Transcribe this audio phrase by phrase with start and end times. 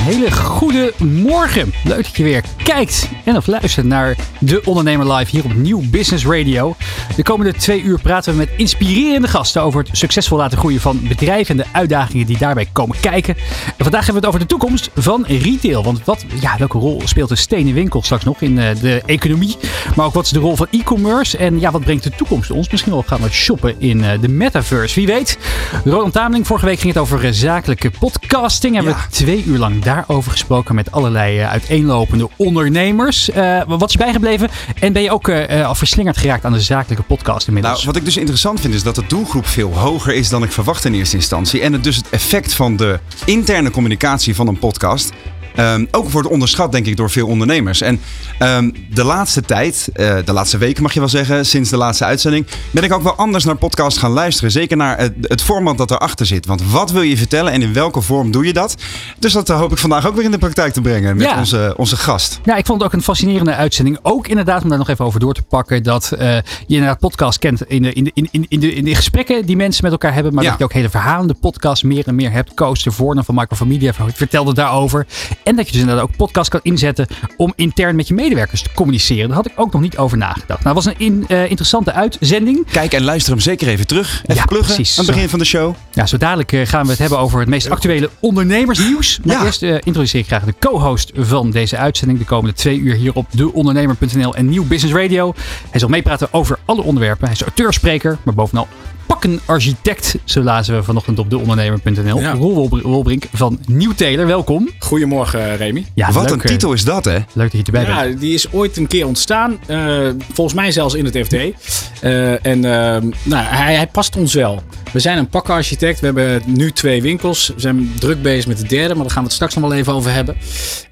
[0.00, 1.72] Hele goede morgen.
[1.84, 5.82] Leuk dat je weer kijkt en of luistert naar De Ondernemer Live hier op Nieuw
[5.90, 6.76] Business Radio.
[7.16, 11.00] De komende twee uur praten we met inspirerende gasten over het succesvol laten groeien van
[11.08, 13.36] bedrijven en de uitdagingen die daarbij komen kijken.
[13.66, 15.82] En vandaag hebben we het over de toekomst van retail.
[15.82, 19.56] Want wat, ja, welke rol speelt de stenen winkel straks nog in eh, de economie?
[19.96, 21.36] Maar ook wat is de rol van e-commerce?
[21.36, 22.70] En ja, wat brengt de toekomst ons?
[22.70, 24.94] Misschien wel gaan we shoppen in eh, de metaverse.
[24.94, 25.38] Wie weet.
[25.84, 28.74] Roland Tameling, vorige week ging het over eh, zakelijke podcasting.
[28.74, 33.30] Hebben we twee uur lang daarover gesproken met allerlei eh, uiteenlopende ondernemers.
[33.30, 34.48] Eh, wat is bijgebleven?
[34.80, 37.74] En ben je ook eh, al verslingerd geraakt aan de zakelijke podcast inmiddels?
[37.74, 40.52] Nou, wat ik dus interessant vind is dat de doelgroep veel hoger is dan ik
[40.52, 41.60] verwacht in eerste instantie.
[41.60, 45.12] En het dus het effect van de interne communicatie van een podcast
[45.56, 47.80] Um, ook wordt onderschat, denk ik, door veel ondernemers.
[47.80, 48.00] En
[48.42, 52.04] um, de laatste tijd, uh, de laatste weken mag je wel zeggen, sinds de laatste
[52.04, 54.50] uitzending, ben ik ook wel anders naar podcasts gaan luisteren.
[54.50, 56.46] Zeker naar het, het format dat erachter zit.
[56.46, 58.74] Want wat wil je vertellen en in welke vorm doe je dat?
[59.18, 61.38] Dus dat uh, hoop ik vandaag ook weer in de praktijk te brengen met ja.
[61.38, 62.40] onze, onze gast.
[62.44, 63.98] Ja, ik vond het ook een fascinerende uitzending.
[64.02, 67.38] Ook inderdaad, om daar nog even over door te pakken, dat uh, je inderdaad podcast
[67.38, 69.92] kent in de, in, de, in, in, in, de, in de gesprekken die mensen met
[69.92, 70.34] elkaar hebben.
[70.34, 70.50] Maar ja.
[70.50, 72.54] dat je ook hele verhalende podcasts meer en meer hebt.
[72.54, 75.06] Koos de Voorne van Microfamilia vertelde daarover.
[75.44, 78.68] En dat je dus inderdaad ook podcast kan inzetten om intern met je medewerkers te
[78.74, 79.26] communiceren.
[79.28, 80.62] Daar had ik ook nog niet over nagedacht.
[80.62, 82.66] Nou, was een in, uh, interessante uitzending.
[82.70, 84.22] Kijk en luister hem zeker even terug.
[84.22, 84.98] Even ja, pluggen precies.
[84.98, 85.74] aan het begin van de show.
[85.92, 89.20] Ja, zo dadelijk uh, gaan we het hebben over het meest actuele ondernemersnieuws.
[89.24, 89.44] Maar ja.
[89.44, 92.18] eerst uh, introduceer ik graag de co-host van deze uitzending.
[92.18, 95.34] De komende twee uur hier op deondernemer.nl en Nieuw Business Radio.
[95.70, 97.24] Hij zal meepraten over alle onderwerpen.
[97.24, 98.68] Hij is auteurspreker, maar bovenal
[99.10, 100.16] pakkenarchitect.
[100.24, 102.20] Zo lazen we vanochtend op deondernemer.nl.
[102.20, 102.32] Ja.
[102.32, 104.68] Roel Wolbrink van Nieuwteler, welkom.
[104.78, 105.86] Goedemorgen Remy.
[105.94, 107.18] Ja, Wat leuk, een titel is dat hè?
[107.32, 108.20] Leuk dat je erbij ja, bent.
[108.20, 109.58] Die is ooit een keer ontstaan.
[109.66, 111.32] Uh, volgens mij zelfs in het FD.
[111.32, 114.62] Uh, en uh, nou, hij, hij past ons wel.
[114.92, 116.00] We zijn een pakkenarchitect.
[116.00, 117.52] We hebben nu twee winkels.
[117.54, 119.78] We zijn druk bezig met de derde, maar daar gaan we het straks nog wel
[119.78, 120.36] even over hebben.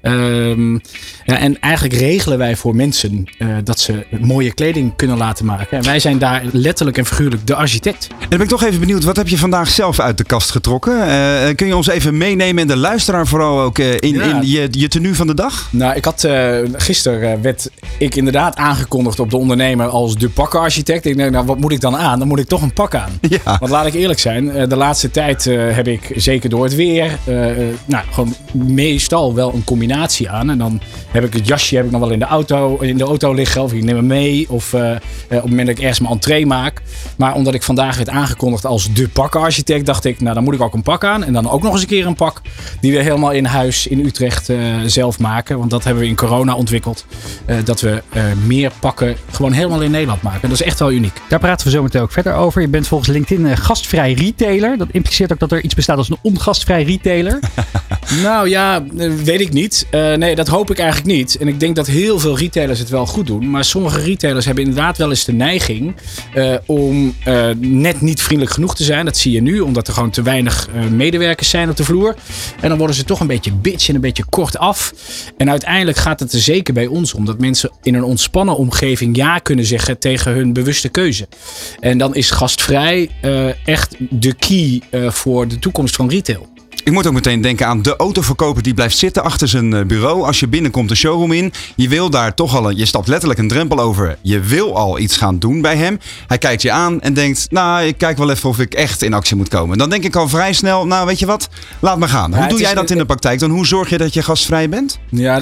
[0.01, 0.81] Um,
[1.25, 5.77] ja, en eigenlijk regelen wij voor mensen uh, dat ze mooie kleding kunnen laten maken.
[5.77, 8.07] En wij zijn daar letterlijk en figuurlijk de architect.
[8.09, 10.51] En dan ben ik toch even benieuwd, wat heb je vandaag zelf uit de kast
[10.51, 10.93] getrokken?
[10.93, 14.23] Uh, kun je ons even meenemen en de luisteraar vooral ook uh, in, ja.
[14.23, 15.67] in je, je tenue van de dag?
[15.71, 16.27] Nou, ik had
[16.73, 21.05] gisteren werd ik inderdaad aangekondigd op de ondernemer als de pakkenarchitect.
[21.05, 22.19] Ik denk, nou, wat moet ik dan aan?
[22.19, 23.09] Dan moet ik toch een pak aan.
[23.29, 23.57] Ja.
[23.59, 27.17] Want laat ik eerlijk zijn, de laatste tijd heb ik zeker door het weer,
[27.85, 30.49] nou, gewoon meestal wel een combinatie aan.
[30.49, 33.03] En dan heb ik het jasje heb ik nog wel in de auto, in de
[33.03, 33.61] auto liggen.
[33.61, 34.45] Of ik neem hem mee.
[34.49, 34.79] Of op
[35.27, 36.81] het moment dat ik ergens mijn entree maak.
[37.17, 40.61] Maar omdat ik vandaag werd aangekondigd als de pakkenarchitect, dacht ik, nou dan moet ik
[40.61, 41.23] ook een pak aan.
[41.23, 42.41] En dan ook nog eens een keer een pak
[42.81, 44.49] die we helemaal in huis in Utrecht
[44.85, 45.57] zelf maken.
[45.57, 47.05] Want dat hebben we in corona ontwikkeld.
[47.63, 48.01] Dat we
[48.45, 50.41] meer pakken gewoon helemaal in Nederland maken.
[50.41, 51.21] En dat is echt wel uniek.
[51.29, 52.61] Daar praten we zo meteen ook verder over.
[52.61, 54.77] Je bent volgens LinkedIn gastvrij retailer.
[54.77, 57.39] Dat impliceert ook dat er iets bestaat als een ongastvrij retailer.
[58.23, 58.83] nou ja,
[59.23, 59.87] weet ik niet.
[59.91, 61.37] nee, dat hoop ik eigenlijk niet.
[61.37, 63.49] En ik denk dat heel veel retailers het wel goed doen.
[63.49, 65.95] Maar sommige retailers hebben inderdaad wel eens de neiging
[66.35, 67.15] uh, om
[67.59, 69.05] net niet vriendelijk genoeg te zijn.
[69.05, 72.15] Dat zie je nu, omdat er gewoon te weinig medewerkers zijn op de vloer.
[72.61, 74.93] En dan worden ze toch een beetje bitch en een beetje kort af.
[75.37, 79.15] En uiteindelijk gaat het er zeker bij ons om dat mensen in een ontspannen omgeving
[79.15, 81.27] ja kunnen zeggen tegen hun bewuste keuze.
[81.79, 83.09] En dan is gastvrij
[83.69, 84.81] echt de key
[85.11, 86.47] voor de toekomst van retail.
[86.89, 90.23] Ik moet ook meteen denken aan de autoverkoper die blijft zitten achter zijn bureau.
[90.23, 93.39] Als je binnenkomt de showroom in, je wil daar toch al, een, je stapt letterlijk
[93.39, 94.17] een drempel over.
[94.21, 95.99] Je wil al iets gaan doen bij hem.
[96.27, 99.13] Hij kijkt je aan en denkt, nou, ik kijk wel even of ik echt in
[99.13, 99.77] actie moet komen.
[99.77, 102.33] Dan denk ik al vrij snel, nou, weet je wat, laat me gaan.
[102.33, 103.49] Hoe ja, doe jij dat in de praktijk dan?
[103.49, 104.99] Hoe zorg je dat je gastvrij bent?
[105.09, 105.41] Ja,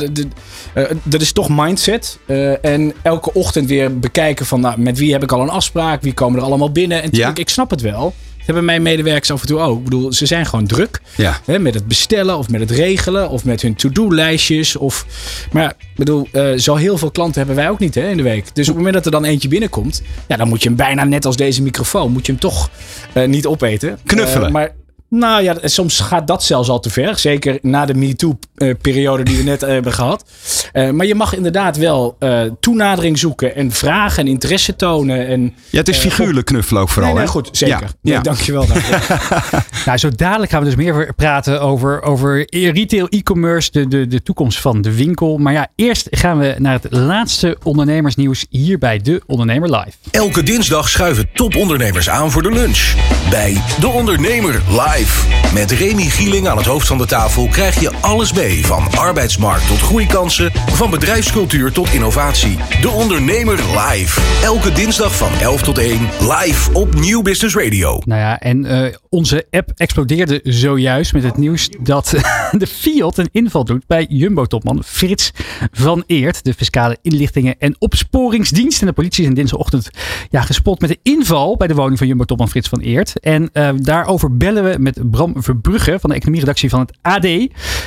[1.04, 2.20] dat is toch mindset.
[2.26, 6.02] Uh, en elke ochtend weer bekijken van, nou, met wie heb ik al een afspraak?
[6.02, 7.04] Wie komen er allemaal binnen?
[7.04, 7.32] En ja.
[7.36, 8.14] ik snap het wel
[8.48, 9.78] hebben mijn medewerkers af en toe ook.
[9.78, 11.02] Ik bedoel, ze zijn gewoon druk.
[11.16, 11.40] Ja.
[11.46, 14.76] Hè, met het bestellen of met het regelen of met hun to-do-lijstjes.
[14.76, 15.06] Of,
[15.52, 18.24] maar ik bedoel, uh, zo heel veel klanten hebben wij ook niet hè, in de
[18.24, 18.46] week.
[18.56, 21.04] Dus op het moment dat er dan eentje binnenkomt, ja, dan moet je hem bijna
[21.04, 22.70] net als deze microfoon, moet je hem toch
[23.14, 24.00] uh, niet opeten.
[24.06, 24.48] Knuffelen.
[24.48, 24.72] Uh, maar
[25.10, 27.20] nou ja, soms gaat dat zelfs al te ver.
[27.20, 30.26] Zeker na de MeToo-periode die we net hebben gehad.
[30.74, 35.28] Uh, maar je mag inderdaad wel uh, toenadering zoeken en vragen en interesse tonen.
[35.28, 37.14] En, ja, het is figuurlijk knuffelen ook vooral.
[37.14, 37.34] Nee, nee, hè?
[37.34, 37.80] goed, zeker.
[37.80, 37.88] Ja.
[38.02, 38.22] Nee, ja.
[38.22, 39.18] Dankjewel daarvoor.
[39.86, 44.24] nou, zo dadelijk gaan we dus meer praten over, over retail, e-commerce, de, de, de
[44.24, 45.38] toekomst van de winkel.
[45.38, 49.92] Maar ja, eerst gaan we naar het laatste ondernemersnieuws hier bij De Ondernemer Live.
[50.12, 52.96] Elke dinsdag schuiven topondernemers aan voor de lunch.
[53.30, 55.28] Bij De Ondernemer live.
[55.54, 58.66] Met Remy Gieling aan het hoofd van de tafel krijg je alles mee.
[58.66, 62.58] Van arbeidsmarkt tot groeikansen, van bedrijfscultuur tot innovatie.
[62.82, 64.22] De Ondernemer live.
[64.44, 68.02] Elke dinsdag van 11 tot 1 live op Nieuw Business Radio.
[68.06, 72.14] Nou ja, en uh, onze app explodeerde zojuist met het nieuws dat
[72.52, 75.32] de Fiat een inval doet bij Jumbo-topman Frits
[75.72, 76.44] van Eert.
[76.44, 78.82] De fiscale inlichtingen en opsporingsdienst.
[78.82, 79.90] En de politie is in dinsdagochtend
[80.30, 83.14] ja, gespot met de inval bij de woning van Jumbo-topman Frits van Eert.
[83.20, 87.22] En uh, daarover bellen we met Bram Verbrugge van de economieredactie van het AD.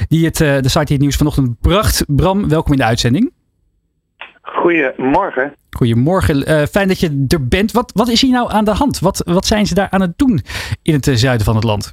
[0.09, 2.05] Die het, uh, de site die het nieuws vanochtend bracht.
[2.07, 3.33] Bram, welkom in de uitzending.
[4.43, 5.55] Goedemorgen.
[5.71, 6.51] Goedemorgen.
[6.51, 7.73] Uh, fijn dat je er bent.
[7.73, 8.99] Wat, wat is hier nou aan de hand?
[8.99, 10.41] Wat, wat zijn ze daar aan het doen
[10.83, 11.93] in het zuiden van het land?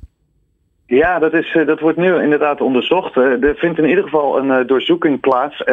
[0.87, 3.15] Ja, dat, is, dat wordt nu inderdaad onderzocht.
[3.15, 5.63] Er vindt in ieder geval een doorzoeking plaats.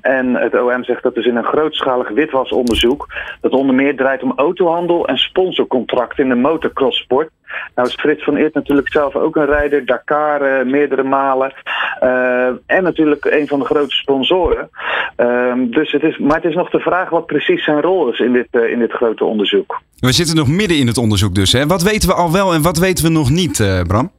[0.00, 3.06] En het OM zegt dat is in een grootschalig witwasonderzoek.
[3.40, 7.30] Dat onder meer draait om autohandel en sponsorcontracten in de motocrosssport.
[7.74, 9.86] Nou is Frits van Eert natuurlijk zelf ook een rijder.
[9.86, 11.52] Dakar meerdere malen.
[12.02, 14.70] Uh, en natuurlijk een van de grootste sponsoren.
[15.16, 18.18] Uh, dus het is, maar het is nog de vraag wat precies zijn rol is
[18.18, 19.80] in dit, in dit grote onderzoek.
[19.98, 21.52] We zitten nog midden in het onderzoek dus.
[21.52, 21.66] Hè?
[21.66, 24.10] Wat weten we al wel en wat weten we nog niet, Bram?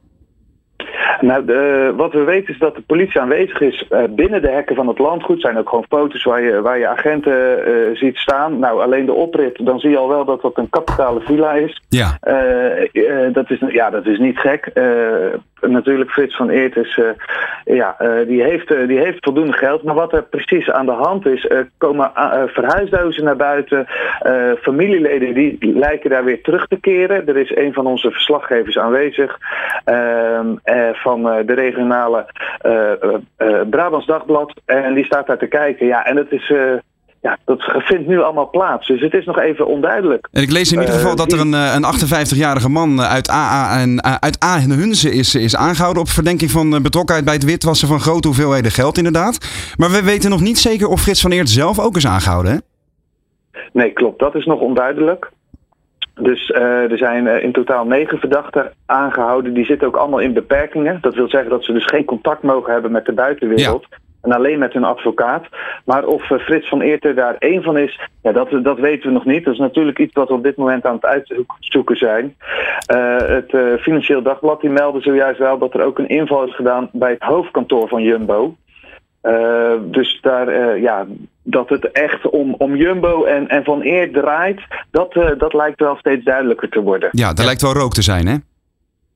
[1.20, 4.76] Nou, de, wat we weten is dat de politie aanwezig is uh, binnen de hekken
[4.76, 5.40] van het landgoed.
[5.40, 8.58] zijn ook gewoon foto's waar je, waar je agenten uh, ziet staan.
[8.58, 11.82] Nou, alleen de oprit, dan zie je al wel dat dat een kapitale villa is.
[11.88, 12.18] Ja.
[12.22, 14.70] Uh, dat, is ja dat is niet gek.
[15.60, 17.00] natuurlijk, Frits van Eert is,
[17.64, 17.96] ja,
[18.26, 19.82] die, heeft, die heeft voldoende geld.
[19.82, 22.10] Maar wat er precies aan de hand is, komen
[22.46, 23.86] verhuisdozen naar buiten.
[24.60, 27.26] familieleden die lijken daar weer terug te keren.
[27.26, 29.38] Er is een van onze verslaggevers aanwezig.
[29.84, 30.46] Ehm,
[30.92, 32.26] van van de regionale
[32.66, 32.72] uh,
[33.38, 34.60] uh, Brabants Dagblad.
[34.64, 35.86] En die staat daar te kijken.
[35.86, 36.52] Ja, en het is.
[37.20, 38.86] ja, dat vindt nu allemaal plaats.
[38.86, 40.28] Dus het is nog even onduidelijk.
[40.32, 44.02] En ik lees in ieder geval dat er een, een 58-jarige man uit AA en
[44.02, 48.00] uit A en Hunze is, is aangehouden op verdenking van betrokkenheid bij het witwassen van
[48.00, 49.38] grote hoeveelheden geld, inderdaad.
[49.76, 52.52] Maar we weten nog niet zeker of Frits van Eert zelf ook is aangehouden.
[52.52, 52.58] Hè?
[53.72, 54.18] Nee, klopt.
[54.18, 55.30] Dat is nog onduidelijk.
[56.20, 59.54] Dus uh, er zijn uh, in totaal negen verdachten aangehouden.
[59.54, 60.98] Die zitten ook allemaal in beperkingen.
[61.00, 63.86] Dat wil zeggen dat ze dus geen contact mogen hebben met de buitenwereld.
[63.90, 63.96] Ja.
[64.22, 65.46] En alleen met hun advocaat.
[65.84, 69.14] Maar of uh, Frits van Eerter daar één van is, ja, dat, dat weten we
[69.14, 69.44] nog niet.
[69.44, 72.36] Dat is natuurlijk iets wat we op dit moment aan het uitzoeken zijn.
[73.26, 77.10] het Financieel Dagblad die meldde zojuist wel dat er ook een inval is gedaan bij
[77.10, 78.54] het hoofdkantoor van Jumbo.
[79.24, 81.06] Uh, dus daar, uh, ja,
[81.44, 84.60] dat het echt om, om Jumbo en, en Van Eer draait,
[84.90, 87.08] dat, uh, dat lijkt wel steeds duidelijker te worden.
[87.12, 87.44] Ja, er ja.
[87.44, 88.36] lijkt wel rook te zijn, hè?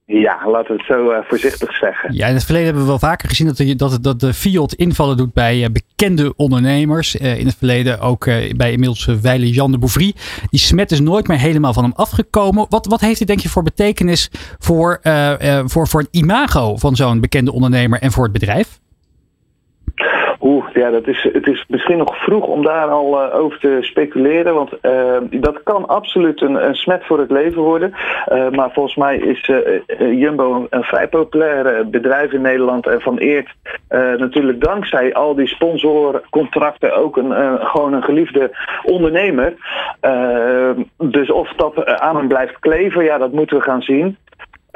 [0.05, 2.15] Ja, laten we het zo voorzichtig zeggen.
[2.15, 4.73] Ja, in het verleden hebben we wel vaker gezien dat de, dat, dat de Fiat
[4.73, 7.15] invallen doet bij bekende ondernemers.
[7.15, 8.25] in het verleden ook
[8.57, 10.15] bij inmiddels Weile Jan de Bouvry.
[10.51, 12.67] Die smet is nooit meer helemaal van hem afgekomen.
[12.69, 15.01] Wat, wat heeft dit denk je voor betekenis voor,
[15.65, 18.79] voor, voor het imago van zo'n bekende ondernemer en voor het bedrijf?
[20.79, 24.55] Ja, dat is, het is misschien nog vroeg om daar al uh, over te speculeren.
[24.55, 27.95] Want uh, dat kan absoluut een, smet voor het leven worden.
[28.33, 29.51] Uh, maar volgens mij is
[29.99, 32.87] Jumbo een, een, vrij populair bedrijf in Nederland.
[32.87, 33.55] En van Eert
[34.19, 38.51] natuurlijk dankzij al die sponsorcontracten ook een, gewoon een geliefde
[38.85, 39.55] ondernemer.
[40.97, 44.17] dus of dat aan hem blijft kleven, ja, dat moeten we gaan zien.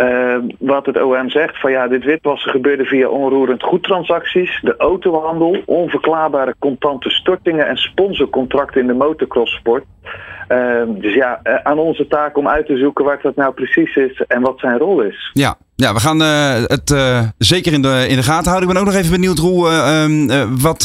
[0.02, 5.62] Uh, wat het OM zegt, van ja, dit witwassen gebeurde via onroerend goedtransacties, de autohandel,
[5.66, 9.84] onverklaarbare contante stortingen en sponsorcontracten in de motocrosssport.
[10.48, 14.24] Uh, dus ja, aan onze taak om uit te zoeken waar dat nou precies is
[14.28, 15.30] en wat zijn rol is.
[15.32, 18.68] Ja, ja we gaan uh, het uh, zeker in de, in de gaten houden.
[18.68, 20.82] Ik ben ook nog even benieuwd, Roel, ehm, wat,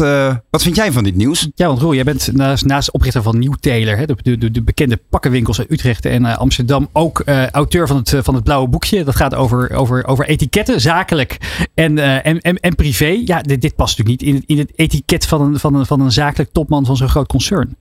[0.50, 1.50] wat vind jij van dit nieuws?
[1.56, 4.62] Ja, want Roel, jij bent naast, naast oprichter van Nieuw Taylor, hè, de, de, de,
[4.62, 9.04] bekende pakkenwinkels uit Utrecht en Amsterdam, ook auteur van het, van het blauwe boekje.
[9.04, 11.38] Dat gaat over, over, over etiketten, zakelijk
[11.74, 13.22] en, en, en, en privé.
[13.26, 16.02] Ja, dit, dit past natuurlijk niet in, in het etiket van een, van, een, van
[16.02, 17.76] een zakelijk topman van zo'n groot concern.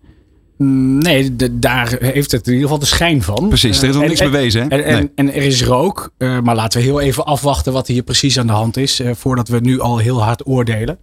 [0.59, 3.49] Nee, de, daar heeft het in ieder geval de schijn van.
[3.49, 4.63] Precies, er is nog uh, niks en, bewezen.
[4.63, 4.83] Hè?
[4.83, 6.11] En, en, er is rook.
[6.19, 9.01] Uh, maar laten we heel even afwachten wat hier precies aan de hand is.
[9.01, 10.99] Uh, voordat we nu al heel hard oordelen.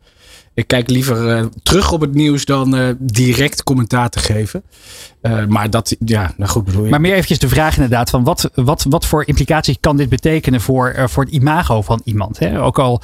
[0.56, 4.64] Ik kijk liever uh, terug op het nieuws dan uh, direct commentaar te geven.
[5.22, 6.90] Uh, maar dat, ja, nou goed bedoel je.
[6.90, 10.62] Maar meer eventjes de vraag inderdaad van wat, wat, wat voor implicaties kan dit betekenen
[10.62, 12.40] voor, voor het imago van iemand?
[12.40, 12.62] Hè?
[12.62, 13.02] Ook, al,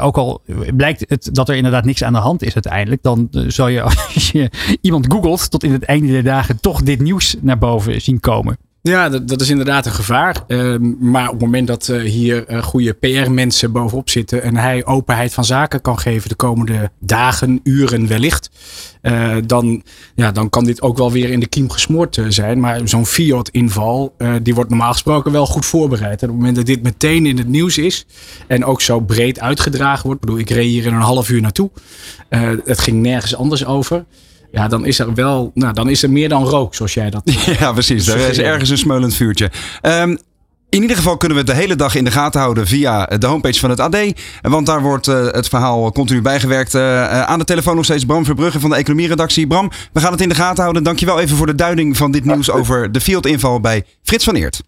[0.00, 0.42] ook al
[0.76, 3.82] blijkt het dat er inderdaad niks aan de hand is uiteindelijk, dan zal je
[4.14, 8.00] als je iemand googelt tot in het einde der dagen toch dit nieuws naar boven
[8.00, 8.56] zien komen.
[8.82, 10.44] Ja, dat, dat is inderdaad een gevaar.
[10.46, 14.86] Ehm, maar op het moment dat uh, hier uh, goede PR-mensen bovenop zitten en hij
[14.86, 18.50] openheid van zaken kan geven de komende dagen, uren wellicht,
[19.02, 19.82] uh, dan,
[20.14, 22.60] ja, dan kan dit ook wel weer in de kiem gesmoord zijn.
[22.60, 26.22] Maar zo'n Fiat-inval, die wordt normaal gesproken wel goed voorbereid.
[26.22, 28.06] En op het moment dat dit meteen in het nieuws is
[28.46, 31.70] en ook zo breed uitgedragen wordt, bedoel, ik reed hier in een half uur naartoe.
[32.64, 34.04] het ging nergens anders over.
[34.52, 37.22] Ja, dan is er wel, nou, dan is er meer dan rook, zoals jij dat.
[37.58, 38.06] Ja, precies.
[38.06, 39.50] Er is ergens een smeulend vuurtje.
[39.82, 40.18] Um,
[40.68, 43.26] in ieder geval kunnen we het de hele dag in de gaten houden via de
[43.26, 43.96] homepage van het AD.
[44.42, 46.74] Want daar wordt uh, het verhaal continu bijgewerkt.
[46.74, 49.46] Uh, aan de telefoon nog steeds Bram Verbrugge van de economieredactie.
[49.46, 50.82] Bram, we gaan het in de gaten houden.
[50.82, 54.62] Dankjewel even voor de duiding van dit nieuws over de Fiat-inval bij Frits van Eert.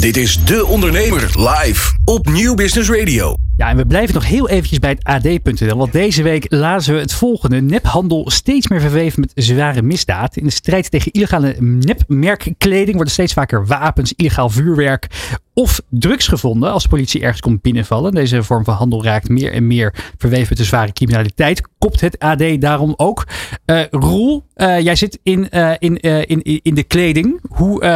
[0.00, 3.45] Dit is De Ondernemer live op Nieuw Business Radio.
[3.56, 5.76] Ja, en we blijven nog heel eventjes bij het AD.nl.
[5.76, 7.60] Want deze week lazen we het volgende.
[7.60, 10.36] Nephandel steeds meer verweven met zware misdaad.
[10.36, 15.08] In de strijd tegen illegale nepmerkkleding worden steeds vaker wapens, illegaal vuurwerk
[15.54, 18.12] of drugs gevonden als de politie ergens komt binnenvallen.
[18.12, 21.68] Deze vorm van handel raakt meer en meer verweven met de zware criminaliteit.
[21.78, 23.26] Kopt het AD daarom ook.
[23.66, 27.40] Uh, Roel, uh, jij zit in, uh, in, in, in de kleding.
[27.48, 27.86] Hoe,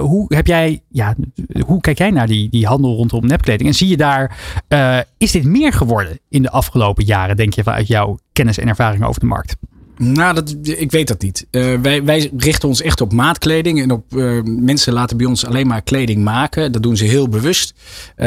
[0.00, 1.14] hoe, heb jij, ja,
[1.66, 3.68] hoe kijk jij naar die, die handel rondom nepkleding?
[3.68, 4.36] En zie je daar,
[5.18, 9.04] is dit meer geworden in de afgelopen jaren, denk je, vanuit jouw kennis en ervaring
[9.04, 9.56] over de markt?
[9.98, 11.46] Nou, dat, ik weet dat niet.
[11.50, 13.82] Uh, wij, wij richten ons echt op maatkleding.
[13.82, 16.72] En op uh, mensen laten bij ons alleen maar kleding maken.
[16.72, 17.74] Dat doen ze heel bewust.
[18.16, 18.26] Uh,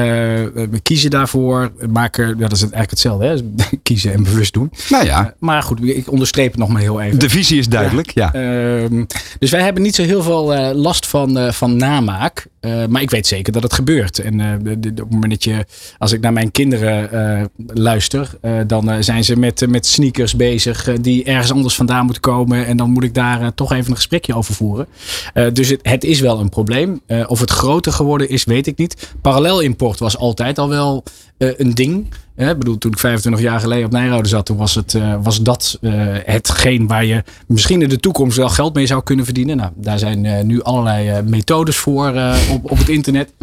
[0.54, 1.72] we kiezen daarvoor.
[1.90, 3.26] Maken, ja, dat is eigenlijk hetzelfde.
[3.26, 3.38] Hè?
[3.84, 4.72] kiezen en bewust doen.
[4.90, 5.34] Nou ja.
[5.40, 7.20] maar goed, ik onderstreep het nog maar heel even.
[7.20, 8.30] De visie is duidelijk, ja.
[8.34, 8.84] ja.
[8.84, 9.06] Ehm,
[9.40, 12.48] dus wij hebben niet zo heel veel last van, van namaak.
[12.90, 14.20] Maar ik weet zeker dat het gebeurt.
[14.20, 15.66] En op het moment dat je,
[15.98, 18.30] als ik naar mijn kinderen luister,
[18.68, 22.66] dan zijn ze met, met sneakers bezig die ergens anders vandaan moet komen.
[22.66, 24.88] En dan moet ik daar uh, toch even een gesprekje over voeren.
[25.34, 27.02] Uh, dus het, het, is wel een probleem.
[27.08, 29.14] Uh, of het groter geworden is, weet ik niet.
[29.22, 31.04] Parallel import was altijd al wel
[31.38, 32.08] een ding.
[32.38, 35.42] Ik bedoel, toen ik 25 jaar geleden op Nijrode zat, toen was, het, uh, was
[35.42, 35.92] dat uh,
[36.24, 39.58] hetgeen waar je misschien in de toekomst wel geld mee zou kunnen verdienen.
[39.58, 42.14] Nou, daar zijn uh, nu allerlei methodes voor
[42.52, 43.34] op, op het internet.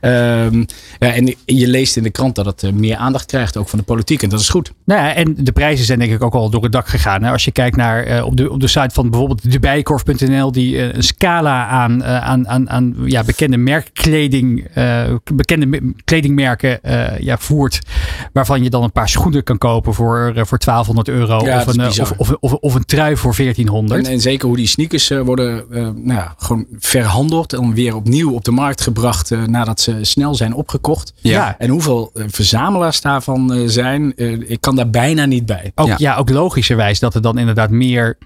[0.00, 0.66] Um,
[0.98, 3.84] ja, en je leest in de krant dat het meer aandacht krijgt, ook van de
[3.84, 4.22] politiek.
[4.22, 4.72] En dat is goed.
[4.84, 7.22] Nou ja, en de prijzen zijn denk ik ook al door het dak gegaan.
[7.24, 11.66] Als je kijkt naar op, de, op de site van bijvoorbeeld debijkorf.nl, die een scala
[11.66, 14.68] aan, aan, aan, aan ja, bekende merkkleding,
[15.34, 16.78] bekende kledingmerken
[17.18, 17.78] ja, voert.
[18.32, 21.44] Waar waarvan je dan een paar schoenen kan kopen voor, uh, voor 1200 euro.
[21.44, 24.06] Ja, of, een, uh, of, of, of, of, een trui voor 1400.
[24.06, 28.32] En, en zeker hoe die sneakers uh, worden nou ja, gewoon verhandeld en weer opnieuw
[28.32, 31.12] op de markt gebracht nadat ze snel zijn opgekocht.
[31.16, 31.54] Ja.
[31.58, 34.12] En hoeveel verzamelaars daarvan zijn,
[34.48, 35.72] ik kan daar bijna niet bij.
[35.74, 35.94] Ook, ja.
[35.98, 38.18] ja ook logischerwijs dat er dan inderdaad meer,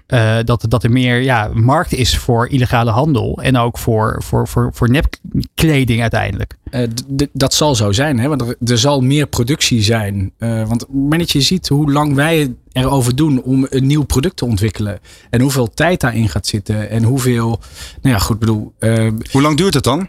[0.43, 3.39] dat, dat er meer ja, markt is voor illegale handel.
[3.41, 6.57] En ook voor, voor, voor, voor nepkleding uiteindelijk.
[7.33, 8.27] Dat zal zo zijn, hè?
[8.27, 10.31] want er, zal meer productie zijn.
[10.39, 14.99] Uh, want je ziet hoe lang wij erover doen om een nieuw product te ontwikkelen.
[15.29, 16.89] En hoeveel tijd daarin gaat zitten.
[16.89, 17.59] En hoeveel.
[18.01, 18.73] Nou ja, goed bedoel.
[18.79, 20.07] Uh, hoe lang duurt het dan?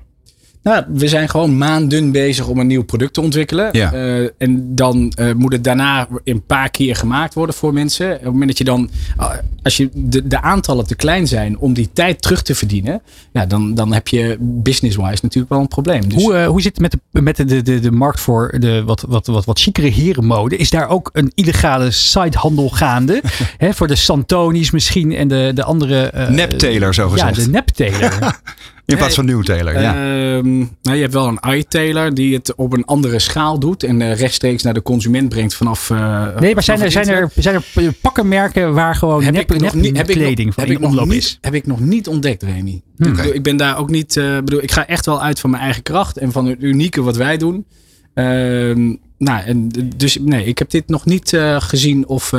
[0.62, 3.68] Nou, we zijn gewoon maanden bezig om een nieuw product te ontwikkelen.
[3.72, 3.92] Ja.
[3.92, 8.12] Uh, en dan uh, moet het daarna een paar keer gemaakt worden voor mensen.
[8.12, 9.30] Op het moment dat je dan, uh,
[9.62, 13.46] als je de, de aantallen te klein zijn om die tijd terug te verdienen, ja,
[13.46, 16.08] dan, dan heb je business-wise natuurlijk wel een probleem.
[16.08, 16.22] Dus...
[16.22, 19.26] Hoe, hoe zit het met, de, met de, de, de markt voor de wat, wat,
[19.26, 20.56] wat, wat chicere herenmode?
[20.56, 23.22] Is daar ook een illegale sitehandel gaande?
[23.56, 26.12] Hè, voor de Santonis misschien en de, de andere...
[26.30, 27.36] Nepteler, zo gezegd.
[27.36, 28.18] Ja, de nepteler.
[28.88, 29.94] In plaats van nieuwteler, ja.
[29.94, 30.42] Uh,
[30.82, 34.14] nou, je hebt wel een eye-tailor die het op een andere schaal doet en uh,
[34.14, 35.90] rechtstreeks naar de consument brengt vanaf.
[35.90, 39.72] Uh, nee, maar zijn er, zijn, er, zijn er pakkenmerken waar gewoon heb nep, nep,
[39.72, 41.38] niet, heb kleding van in omloop is?
[41.40, 42.82] Heb ik nog niet ontdekt, Remy.
[42.98, 43.26] Okay.
[43.26, 44.16] Ik, ik ben daar ook niet.
[44.16, 47.02] Uh, bedoel, ik ga echt wel uit van mijn eigen kracht en van het unieke
[47.02, 47.66] wat wij doen.
[48.14, 52.32] Ehm, nou, en dus nee, ik heb dit nog niet gezien of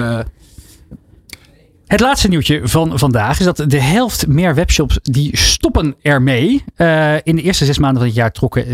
[1.89, 6.63] het laatste nieuwtje van vandaag is dat de helft meer webshops die stoppen ermee.
[6.77, 8.72] Uh, in de eerste zes maanden van het jaar trokken 6.758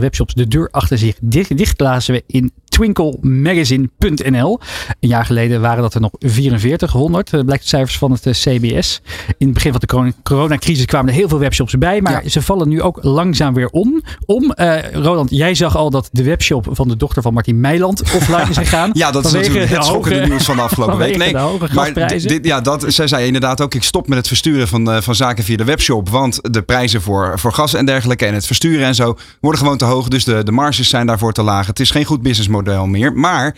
[0.00, 1.80] webshops de deur achter zich dicht.
[1.80, 4.60] Lazen we in twinklemagazine.nl.
[5.00, 8.32] Een jaar geleden waren dat er nog 4400, uh, blijkt de cijfers van het uh,
[8.32, 9.00] CBS.
[9.38, 12.28] In het begin van de coronacrisis kwamen er heel veel webshops bij, maar ja.
[12.28, 14.02] ze vallen nu ook langzaam weer om.
[14.26, 14.54] om.
[14.92, 18.56] Roland, jij zag al dat de webshop van de dochter van Martin Meiland offline is
[18.56, 18.90] gegaan.
[19.02, 21.16] ja, dat is natuurlijk het schokkende nieuws van de afgelopen week.
[21.16, 21.34] Nee,
[21.74, 25.00] maar dit, ja, dat, zij zei inderdaad ook, ik stop met het versturen van, uh,
[25.00, 26.08] van zaken via de webshop.
[26.08, 29.78] Want de prijzen voor, voor gas en dergelijke en het versturen en zo worden gewoon
[29.78, 30.08] te hoog.
[30.08, 31.66] Dus de, de marges zijn daarvoor te laag.
[31.66, 33.12] Het is geen goed businessmodel meer.
[33.12, 33.56] Maar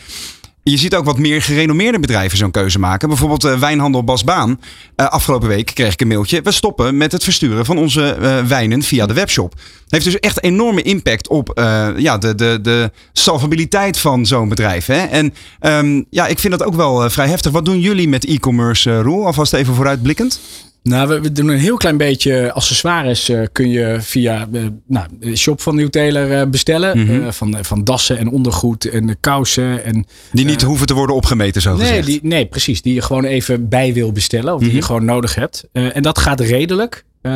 [0.70, 3.08] je ziet ook wat meer gerenommeerde bedrijven zo'n keuze maken.
[3.08, 4.60] Bijvoorbeeld uh, Wijnhandel Bas Baan.
[4.96, 6.42] Uh, afgelopen week kreeg ik een mailtje.
[6.42, 9.54] We stoppen met het versturen van onze uh, wijnen via de webshop.
[9.88, 11.52] Heeft dus echt enorme impact op
[11.96, 14.86] ja, de, de, de salvabiliteit van zo'n bedrijf.
[14.86, 15.04] Hè?
[15.04, 17.52] En um, ja, ik vind dat ook wel vrij heftig.
[17.52, 19.26] Wat doen jullie met e-commerce, Roel?
[19.26, 20.40] Alvast even vooruitblikkend.
[20.88, 23.30] Nou, we, we, doen een heel klein beetje accessoires.
[23.30, 26.98] Uh, kun je via uh, nou, de shop van Newtailor uh, bestellen.
[26.98, 27.32] Mm -hmm.
[27.32, 29.84] van, van dassen en ondergoed en kousen.
[29.84, 32.82] En, die niet hoeven te worden opgemeten, zo nee, die, nee, precies.
[32.82, 34.54] Die je gewoon even bij wil bestellen.
[34.54, 34.80] Of die mm -hmm.
[34.80, 35.64] je gewoon nodig hebt.
[35.72, 37.04] en dat gaat redelijk.
[37.22, 37.32] Uh,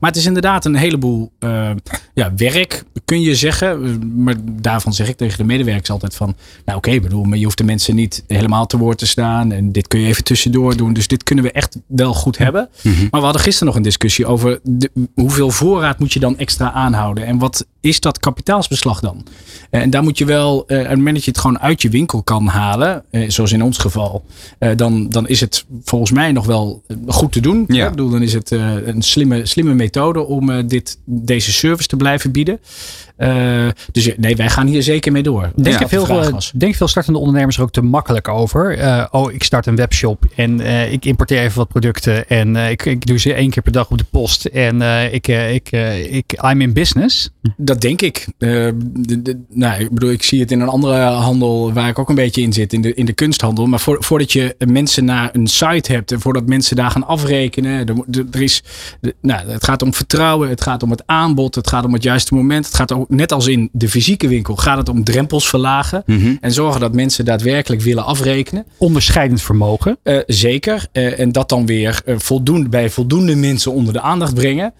[0.00, 1.70] maar het is inderdaad een heleboel uh,
[2.14, 4.00] ja, werk, kun je zeggen.
[4.22, 6.36] Maar daarvan zeg ik tegen de medewerkers altijd van...
[6.64, 9.52] Nou oké, okay, bedoel, maar je hoeft de mensen niet helemaal te woord te staan.
[9.52, 10.92] En dit kun je even tussendoor doen.
[10.92, 12.68] Dus dit kunnen we echt wel goed hebben.
[12.82, 13.08] Mm -hmm.
[13.10, 14.60] Maar we hadden gisteren nog een discussie over...
[14.62, 17.26] De, hoeveel voorraad moet je dan extra aanhouden?
[17.26, 19.26] En wat is dat kapitaalsbeslag dan?
[19.70, 20.66] Uh, en daar moet je wel...
[20.66, 23.04] en op het moment dat je het gewoon uit je winkel kan halen...
[23.26, 24.24] zoals in ons geval...
[24.76, 27.64] dan, dan is het volgens mij nog wel goed te doen.
[27.68, 27.84] Ja.
[27.84, 31.96] Ik bedoel, dan is het een slimme, slimme methode om uh, dit, deze service te
[31.96, 32.60] blijven bieden.
[33.18, 35.50] Uh, dus nee, wij gaan hier zeker mee door.
[35.56, 38.78] Denk, ja, veel, denk veel startende ondernemers er ook te makkelijk over?
[38.78, 42.84] Uh, oh, ik start een webshop en uh, ik importeer even wat producten en ik,
[42.84, 44.82] ik doe ze één keer per dag op de post en
[45.12, 45.70] ik, ik,
[46.10, 47.30] ik, I'm in business.
[47.56, 48.26] Dat denk ik.
[48.38, 48.76] De,
[49.22, 52.14] de, nou, ik bedoel, ik zie het in een andere handel waar ik ook een
[52.14, 53.66] beetje in zit, in de, in de kunsthandel.
[53.66, 57.88] Maar voor, voordat je mensen naar een site hebt en voordat mensen daar gaan afrekenen,
[57.88, 58.62] er, er is,
[59.20, 62.34] nou, het gaat om vertrouwen, het gaat om het aanbod, het gaat om het juiste
[62.34, 66.02] moment, het gaat ook net als in de fysieke winkel, gaat het om drempels verlagen.
[66.06, 66.38] Mm -hmm.
[66.40, 68.66] En zorgen dat mensen daadwerkelijk willen afrekenen.
[68.76, 69.98] Onderscheidend vermogen.
[70.04, 70.86] Uh, zeker.
[70.92, 74.72] Uh, en dat dan weer uh, voldoende, bij voldoende mensen onder de aandacht brengen.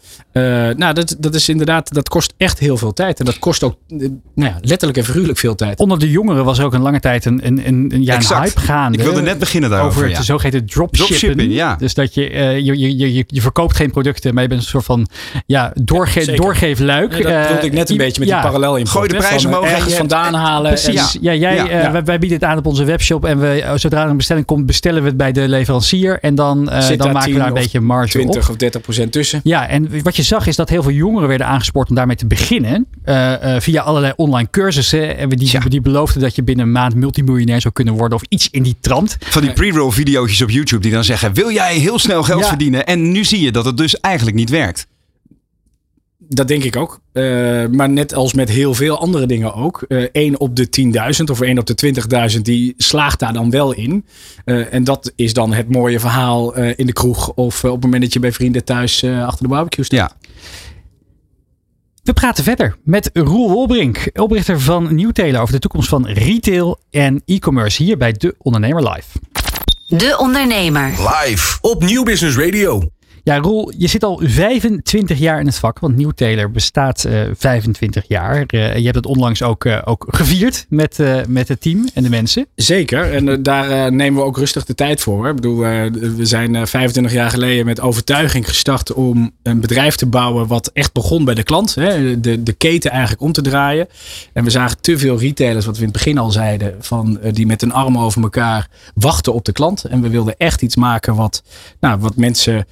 [0.76, 3.18] nou, dat, dat is inderdaad, dat kost echt heel veel tijd.
[3.18, 5.78] En dat kost ook nou ja, letterlijk en figuurlijk veel tijd.
[5.78, 8.61] Onder de jongeren was ook een lange tijd een, een, een, een, ja, een hype
[8.61, 8.99] gaande.
[8.99, 9.97] Ik wilde net beginnen daarover.
[9.97, 10.23] Over het ja.
[10.23, 11.18] zogeheten dropshipping.
[11.18, 11.76] dropshipping ja.
[11.76, 12.23] Dus dat je,
[12.64, 15.08] je, je, je, je verkoopt geen producten, maar je bent een soort van
[15.47, 17.11] ja, doorge doorgeefluik.
[17.11, 18.87] Dat wilde ik net een beetje met die parallel in.
[18.87, 20.72] Gooi de prijzen omhoog ergens vandaan halen.
[20.72, 21.14] Precies.
[21.14, 21.84] En, ja, jij.
[21.84, 23.25] Uh, wij, wij, bieden het aan op onze webshop.
[23.25, 26.18] En we, zodra er een bestelling komt, bestellen we het bij de leverancier.
[26.20, 28.50] En dan, uh, dan maken we daar een beetje marge 20 op.
[28.50, 29.40] of 30 procent tussen.
[29.42, 32.26] Ja, en wat je zag is dat heel veel jongeren werden aangespoord om daarmee te
[32.26, 32.87] beginnen.
[33.04, 35.18] Uh, via allerlei online cursussen.
[35.18, 35.60] En die, ja.
[35.60, 38.18] die beloofden dat je binnen een maand multimiljonair zou kunnen worden.
[38.18, 39.16] Of iets in die trand.
[39.20, 42.87] Van die pre-roll video's op YouTube die dan zeggen, wil jij heel snel geld verdienen?
[42.87, 44.87] En nu zie je dat het dus eigenlijk niet werkt.
[46.30, 47.00] Dat denk ik ook.
[47.12, 49.84] Uh, maar net als met heel veel andere dingen ook.
[49.88, 50.68] Uh, 1 op de
[51.18, 51.94] 10.000 of 1 op de
[52.34, 54.06] 20.000 die slaagt daar dan wel in.
[54.44, 58.02] Uh, en dat is dan het mooie verhaal in de kroeg of op het moment
[58.02, 60.16] dat je bij vrienden thuis achter de barbecue staat.
[60.20, 60.28] Ja.
[62.02, 67.22] We praten verder met Roel Wolbrink, oprichter van Newtailor over de toekomst van retail en
[67.24, 69.18] e-commerce hier bij De Ondernemer Live.
[69.86, 70.90] De Ondernemer.
[70.90, 72.90] Live op Nieuw Business Radio.
[73.28, 77.22] Ja, Roel, je zit al 25 jaar in het vak, want Nieuw Taylor bestaat uh,
[77.36, 78.44] 25 jaar.
[78.46, 82.08] Uh, je hebt het onlangs ook, uh, ook gevierd met, met het team en de
[82.08, 82.46] mensen.
[82.54, 85.28] Zeker, en daar nemen we ook rustig de tijd voor.
[85.28, 85.56] Ik bedoel,
[86.16, 90.92] we zijn 25 jaar geleden met overtuiging gestart om een bedrijf te bouwen wat echt
[90.92, 91.74] begon bij de klant.
[91.74, 92.20] Hè.
[92.20, 93.88] De, de keten eigenlijk om te draaien.
[94.32, 97.46] En we zagen te veel retailers, wat we in het begin al zeiden, van, die
[97.46, 99.84] met een arm over elkaar wachten op de klant.
[99.84, 101.42] En we wilden echt iets maken wat,
[101.80, 102.66] nou, wat mensen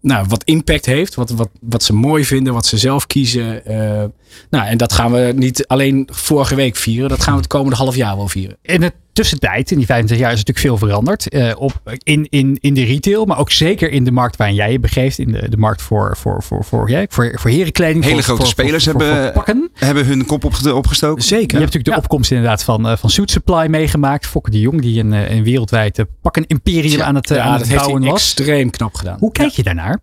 [0.00, 1.14] nou, wat impact heeft.
[1.14, 3.62] Wat, wat, wat ze mooi vinden, wat ze zelf kiezen.
[3.70, 4.04] Uh,
[4.50, 7.08] nou, en dat gaan we niet alleen vorige week vieren.
[7.08, 8.56] Dat gaan we het komende half jaar wel vieren.
[8.62, 11.34] In de tussentijd, in die 25 jaar, is natuurlijk veel veranderd.
[11.34, 14.72] Uh, op, in, in, in de retail, maar ook zeker in de markt waarin jij
[14.72, 15.18] je begeeft.
[15.18, 18.04] In de, de markt voor, voor, voor, voor, ja, voor, voor herenkleding.
[18.04, 19.70] Hele voor, grote voor, spelers voor, hebben, pakken.
[19.74, 21.22] hebben hun kop op, opgestoken.
[21.22, 21.58] Zeker.
[21.58, 21.96] Je hebt natuurlijk de ja.
[21.96, 24.26] opkomst inderdaad van, van Suit Supply meegemaakt.
[24.26, 28.02] Fokke de Jong, die een, een wereldwijd pakken imperium aan het, ja, aan het bouwen
[28.02, 28.12] was.
[28.12, 29.16] extreem knap gedaan.
[29.18, 30.00] Hoe kijk je daarnaar?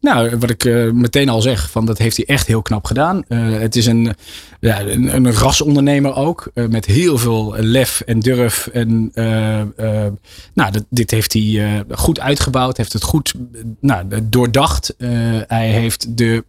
[0.00, 3.22] Nou, wat ik uh, meteen al zeg, van dat heeft hij echt heel knap gedaan.
[3.28, 4.14] Uh, het is een,
[4.60, 8.66] ja, een, een rasondernemer ook, uh, met heel veel lef en durf.
[8.66, 9.10] En
[10.54, 13.34] nou, dat, dit heeft hij goed uitgebouwd, heeft het goed
[13.80, 14.94] nou, doordacht.
[15.46, 16.44] hij heeft de,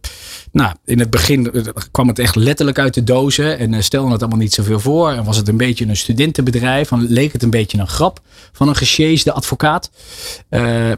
[0.52, 4.38] nou, in het begin kwam het echt letterlijk uit de dozen en stelde het allemaal
[4.38, 5.10] niet zoveel voor.
[5.10, 8.20] En was het een beetje een studentenbedrijf, dan leek het een beetje een grap
[8.52, 9.90] van een gesjeesde advocaat.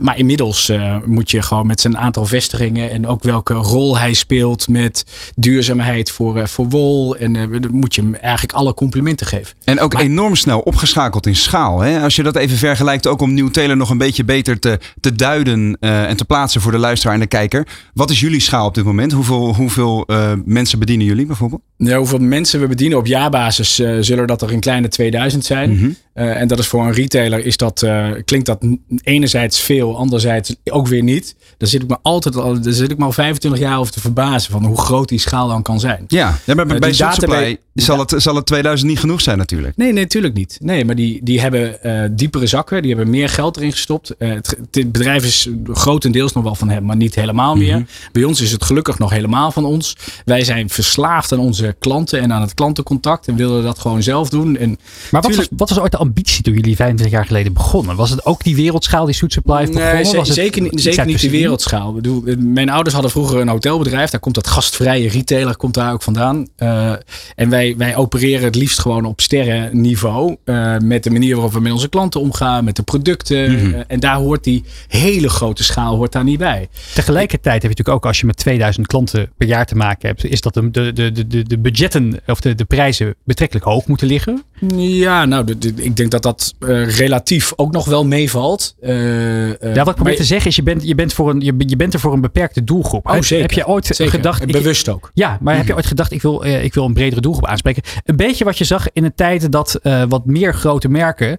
[0.00, 0.72] maar inmiddels
[1.05, 5.05] moet je gewoon met zijn aantal vestigingen en ook welke rol hij speelt met
[5.37, 7.04] duurzaamheid voor, voor wol.
[7.12, 9.57] En uh, dan moet je hem eigenlijk alle complimenten geven.
[9.64, 11.81] En ook maar, enorm snel opgeschakeld in schaal.
[11.81, 12.03] Hè?
[12.03, 15.12] Als je dat even vergelijkt, ook om Nieuw Taylor nog een beetje beter te, te
[15.12, 17.67] duiden uh, en te plaatsen voor de luisteraar en de kijker.
[17.95, 19.12] Wat is jullie schaal op dit moment?
[19.12, 20.07] Hoeveel, hoeveel
[20.45, 21.62] mensen bedienen jullie bijvoorbeeld?
[21.92, 25.75] Hoeveel mensen we bedienen op jaarbasis eh, zullen dat er een kleine 2000 zijn.
[25.75, 25.90] Mhm.
[26.12, 28.66] Eh, en dat is voor een retailer is dat, eh, klinkt dat
[29.03, 31.37] enerzijds veel, anderzijds ook weer niet.
[31.59, 34.01] Daar zit ik me altijd al, daar zit ik me al 25 jaar over te
[34.01, 36.05] verbazen van hoe groot die schaal dan kan zijn.
[36.09, 39.77] Ja, ja maar bij die Supply zal het, zal het 2000 niet genoeg zijn natuurlijk.
[39.77, 40.59] Nee, nee, natuurlijk niet.
[40.61, 41.79] Nee, maar die, die hebben
[42.16, 42.83] diepere zakken.
[42.83, 44.14] Die hebben meer geld erin gestopt.
[44.18, 47.77] Het, het bedrijf is grotendeels nog wel van hem, maar niet helemaal meer.
[47.77, 47.85] Mhm.
[48.12, 49.97] Bij ons is het gelukkig nog helemaal van ons.
[50.25, 53.29] Wij zijn verslaafd aan onze klanten en aan het klantencontact.
[53.29, 54.57] En willen dat gewoon zelf doen.
[54.57, 54.79] En
[55.11, 57.97] Maar wat was, wat was ooit de ambitie toen jullie 25 jaar geleden begonnen?
[57.97, 59.95] Was het ook die wereldschaal die Suit Supply heeft begonnen?
[60.03, 61.89] Nee, Was het zeker, niet- iets zeker niet die wereldschaal.
[61.89, 64.11] Ik bedoel, eh, mijn ouders hadden vroeger een hotelbedrijf.
[64.11, 66.47] Daar komt dat gastvrije retailer komt daar ook vandaan.
[66.57, 66.93] Eh,
[67.35, 70.37] en wij, wij opereren het liefst gewoon op sterrenniveau.
[70.45, 72.65] eh met de manier waarop we met onze klanten omgaan.
[72.65, 73.53] Met de producten.
[73.53, 73.83] Mhm.
[73.87, 76.69] En daar hoort die hele grote schaal hoort daar niet bij.
[76.95, 80.25] Tegelijkertijd heb je natuurlijk ook als je met 2000 klanten per jaar te maken hebt,
[80.25, 84.07] is dat de, de, de, de, de budgetten of de, de prijzen betrekkelijk hoog moeten
[84.07, 84.43] liggen.
[84.77, 88.75] Ja, nou, de- de- ik denk dat dat eh, relatief ook nog wel meevalt.
[88.81, 91.31] Eh, eh, ja, wat ik probeer maar- te zeggen is, je bent, je, bent voor
[91.31, 93.07] een, je, je bent er voor een beperkte doelgroep.
[93.07, 93.43] Oh, heb, zeker.
[93.47, 94.12] heb je ooit Zeker.
[94.12, 94.43] gedacht...
[94.43, 95.11] Ik- bewust ook.
[95.14, 97.83] Ja, maar heb je ooit gedacht, ik wil, ik wil een bredere doelgroep aanspreken?
[98.05, 101.38] Een beetje wat je zag in de tijd dat wat meer grote merken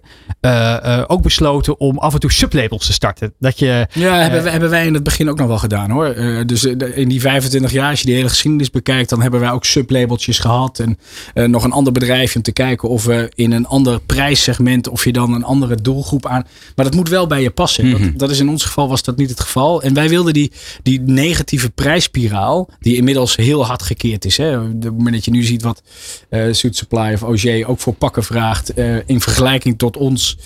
[1.06, 3.34] ook besloten om af en toe sublabels te starten.
[3.38, 6.14] Dat je, Ja, hebben, wij, hebben wij in het begin ook nog wel gedaan hoor.
[6.46, 9.50] Dus de- in die 25 jaar, als je die hele geschiedenis bekijkt, dan hebben wij
[9.50, 9.64] ook
[10.06, 10.78] sublabeltjes gehad.
[10.78, 10.98] En
[11.34, 15.04] eh, nog een ander bedrijfje om te kijken of we in een ander prijssegment, of
[15.04, 16.46] je dan een andere doelgroep aan.
[16.76, 17.86] Maar dat moet wel bij je passen.
[17.86, 18.02] Mhm.
[18.02, 19.82] dat, dat is in ons geval was dat niet het geval.
[19.82, 24.36] En wij wilden die, die negatieve prijsspiraal, die inmiddels heel hard gekeerd is.
[24.36, 24.58] Hè.
[24.58, 25.82] Op het moment dat je nu ziet wat
[26.28, 30.38] eh Suit Supply of OG ook voor pakken vraagt, eh, in vergelijking tot ons,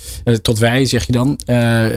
[0.42, 1.38] tot wij zeg je dan,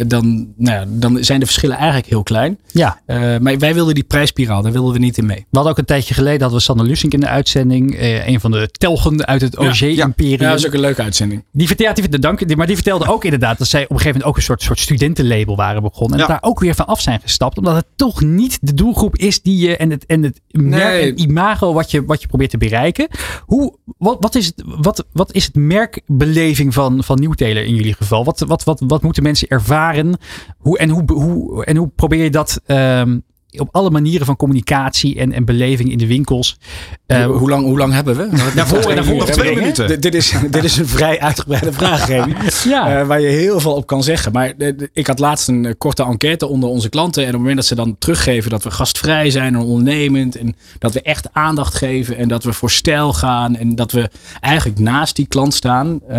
[0.08, 2.60] dan, nou ja, dan zijn de verschillen eigenlijk heel klein.
[2.72, 3.02] ja,
[3.40, 5.38] maar wij wilden die prijsspiraal, daar wilden we niet in mee.
[5.38, 7.53] we hadden ook een tijdje geleden, hadden we Sander Lussink in de uitzending.
[7.56, 10.42] Eh, een van de telgen uit het OG-imperium.
[10.42, 11.44] Ja, dat is ook een leuke uitzending.
[11.52, 14.12] Die, vertelde, ja, die, dank, maar die vertelde ook inderdaad dat zij op een gegeven
[14.20, 16.20] moment ook een soort, soort studentenlabel waren begonnen.
[16.20, 16.30] En Ja.
[16.30, 17.58] daar ook weer van af zijn gestapt.
[17.58, 21.12] Omdat het toch niet de doelgroep is die je en het, en het merk Nee.
[21.12, 23.08] en imago wat je, wat je probeert te bereiken.
[23.46, 27.94] Hoe, wat, wat, is het, wat, wat is het merkbeleving van, van Nieuwteler in jullie
[27.94, 28.26] geval?
[28.26, 30.18] Wat, wat, wat, wat moeten mensen ervaren?
[30.58, 33.20] Hoe, en, hoe, hoe, en hoe probeer je dat ehm,
[33.60, 36.58] op alle manieren van communicatie en, en beleving in de winkels?
[37.06, 38.30] eh, hoe, lang, hoe lang hebben we?
[38.56, 39.88] Daarvoor en daarvoor nog twee minuten.
[39.88, 42.36] Dit, dit is, dit is een vrij uitgebreide vraag, Remy.
[42.64, 43.00] Ja.
[43.00, 44.32] Eh, waar je heel veel op kan zeggen.
[44.32, 47.22] Maar eh, ik had laatst een eh, korte enquête onder onze klanten.
[47.22, 50.36] En op het moment dat ze dan teruggeven dat we gastvrij zijn en ondernemend.
[50.36, 52.18] En dat we echt aandacht geven.
[52.18, 53.56] En dat we voor stijl gaan.
[53.56, 56.00] En dat we eigenlijk naast die klant staan.
[56.08, 56.18] eh,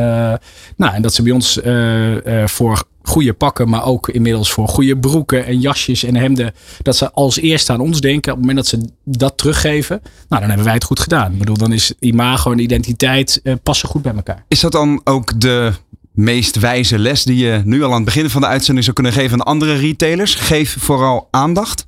[0.77, 4.69] nou, en dat ze bij ons eh, eh, voor goede pakken, maar ook inmiddels voor
[4.69, 6.55] goede broeken en jasjes en hemden.
[6.83, 8.33] Dat ze als eerste aan ons denken.
[8.33, 11.33] Op het moment dat ze dat teruggeven, nou, dan hebben wij het goed gedaan.
[11.33, 14.45] Ik bedoel, dan is imago en identiteit eh, passen goed bij elkaar.
[14.49, 15.73] Is dat dan ook de
[16.13, 19.13] meest wijze les die je nu al aan het begin van de uitzending zou kunnen
[19.13, 20.35] geven aan andere retailers?
[20.35, 21.87] Geef vooral aandacht.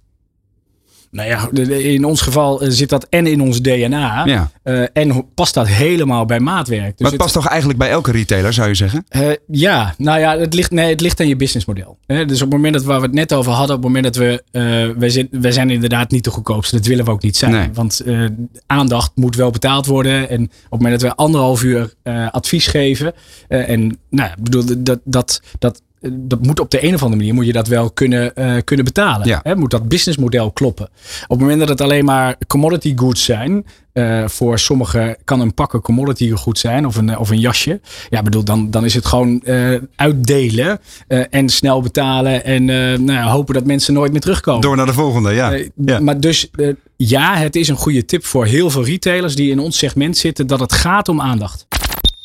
[1.17, 1.49] Nou ja,
[1.79, 4.25] in ons geval eh, zit dat en in ons DNA.
[4.25, 4.51] Ja.
[4.63, 6.91] eh, en past dat helemaal bij maatwerk.
[6.91, 9.05] Dus maar het past toch eigenlijk bij elke retailer, zou je zeggen?
[9.09, 11.99] Eh, ja, nou ja, het ligt, nee, het ligt aan je businessmodel.
[12.07, 14.17] Dus op het moment dat waar we het net over hadden, op het moment dat
[14.17, 14.43] we,
[14.99, 17.53] wij, zijn, wij zijn inderdaad niet de goedkoopste, dat willen we ook niet zijn.
[17.53, 17.69] Nee.
[17.73, 18.05] Want
[18.67, 20.29] aandacht moet wel betaald worden.
[20.29, 21.95] En op het moment dat we anderhalf uur
[22.31, 23.13] advies geven,
[23.49, 27.35] en nou, ik bedoel, dat, dat, dat, dat moet op de een of andere manier
[27.35, 29.27] moet je dat wel kunnen, eh, kunnen betalen.
[29.27, 29.41] Ja.
[29.43, 29.57] Hè?
[29.57, 30.89] Moet dat businessmodel kloppen.
[31.23, 33.65] Op het moment dat het alleen maar commodity goods zijn,
[33.97, 37.81] eh, voor sommigen kan een pakken commodity goed zijn of een, of een jasje.
[38.11, 42.77] Ja, bedoel, dan, dan is het gewoon eh, uitdelen eh, en snel betalen en eh,
[42.99, 44.61] nou ja, hopen dat mensen nooit meer terugkomen.
[44.61, 45.53] Door naar de volgende, ja.
[45.53, 46.01] Eh, ja.
[46.01, 49.59] Maar dus eh, ja, het is een goede tip voor heel veel retailers die in
[49.59, 51.67] ons segment zitten dat het gaat om aandacht.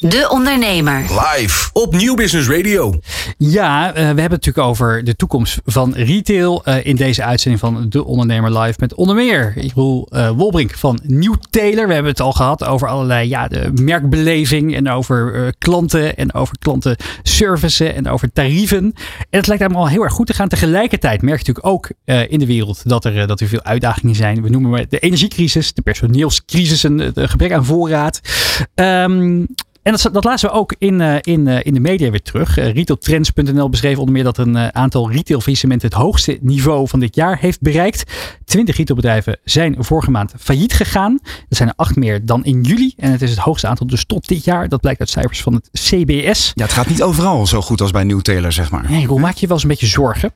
[0.09, 0.99] De Ondernemer.
[0.99, 2.93] Live op Nieuw Business Radio.
[3.37, 6.65] Ja, eh, we hebben het natuurlijk over de toekomst van retail.
[6.65, 10.99] eh, in deze uitzending van De Ondernemer Live met onder meer Roel eh, Wolbrink van
[11.03, 11.87] Nieuw Taylor.
[11.87, 16.33] We hebben het al gehad over allerlei ja, de merkbeleving en over eh, klanten en
[16.33, 18.77] over klantenservicen en over tarieven.
[18.77, 18.93] En
[19.29, 20.47] het lijkt allemaal heel erg goed te gaan.
[20.47, 24.15] Tegelijkertijd merk je natuurlijk ook eh, in de wereld dat er, dat er veel uitdagingen
[24.15, 24.41] zijn.
[24.41, 28.21] We noemen maar de energiecrisis, de personeelscrisis, en het gebrek aan voorraad.
[28.75, 29.43] Ehm
[29.83, 32.57] en dat, dat laten we ook in, eh, in, eh, in de media weer terug.
[32.57, 37.37] Eh, retailtrends.nl beschreef onder meer dat een aantal retailfaillissementen het hoogste niveau van dit jaar
[37.37, 38.03] heeft bereikt.
[38.45, 41.19] Twintig retailbedrijven zijn vorige maand failliet gegaan.
[41.23, 42.93] Er zijn er acht meer dan in juli.
[42.97, 44.69] En het is het hoogste aantal dus tot dit jaar.
[44.69, 46.51] Dat blijkt uit cijfers van het CBS.
[46.55, 48.87] ja, het gaat niet overal zo goed als bij Nieuw Taylor, zeg maar.
[48.87, 50.33] Hey, Roel, maak je wel eens een beetje zorgen?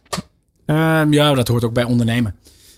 [0.66, 2.36] Ehm, ja, dat hoort ook bij ondernemen.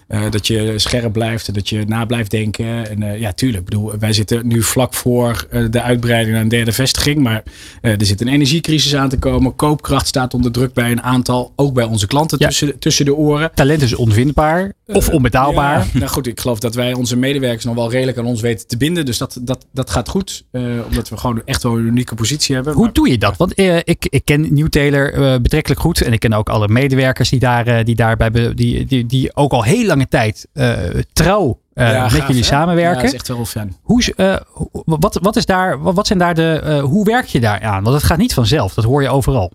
[0.07, 2.89] Eh, dat je scherp blijft en dat je na blijft denken.
[2.89, 3.59] En eh, ja, tuurlijk.
[3.63, 7.17] Ik bedoel, wij zitten nu vlak voor eh, de uitbreiding naar een derde vestiging.
[7.19, 7.43] Maar
[7.81, 9.55] er zit een energiecrisis aan te komen.
[9.55, 12.47] Koopkracht staat onder druk bij een aantal, ook bij onze klanten, Ja.
[12.47, 13.51] tussen, tussen de oren.
[13.53, 15.79] Talent is onvindbaar of onbetaalbaar.
[15.79, 18.67] Ja, nou goed, ik geloof dat wij onze medewerkers nog wel redelijk aan ons weten
[18.67, 19.05] te binden.
[19.05, 20.45] Dus dat, dat, dat gaat goed.
[20.87, 22.73] omdat we gewoon echt wel een unieke positie hebben.
[22.73, 23.37] Hoe Maar- doe je dat?
[23.37, 26.01] Want ik, ik ken New Taylor betrekkelijk goed.
[26.01, 29.63] En ik ken ook alle medewerkers die, daar, die daarbij die, die, die ook al
[29.63, 30.73] heel lange tijd eh,
[31.13, 32.47] trouw eh, Ja, met gaaf, jullie hè?
[32.47, 32.95] samenwerken.
[32.95, 33.75] Ja, dat is echt wel fijn.
[33.81, 34.03] Hoe,
[34.47, 36.79] hoe- wat, wat, is daar, wat, zijn daar de.
[36.83, 37.83] hoe werk je daar aan?
[37.83, 38.73] Want het gaat niet vanzelf.
[38.73, 39.51] Dat hoor je overal.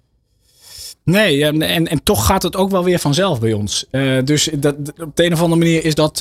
[1.05, 3.87] Nee, ja, en, en toch gaat het ook wel weer vanzelf bij ons.
[4.25, 6.21] Dus dat, op de een of andere manier is dat,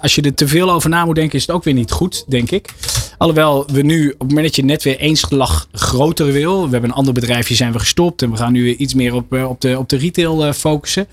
[0.00, 2.24] als je er te veel over na moet denken, is het ook weer niet goed,
[2.28, 2.74] denk ik.
[3.20, 6.70] Alhoewel we nu, op het moment dat je net weer één slag groter wil, we
[6.70, 9.32] hebben een ander bedrijfje, zijn we gestopt en we gaan nu weer iets meer op,
[9.34, 11.06] eh, op, de, op de retail eh, focussen.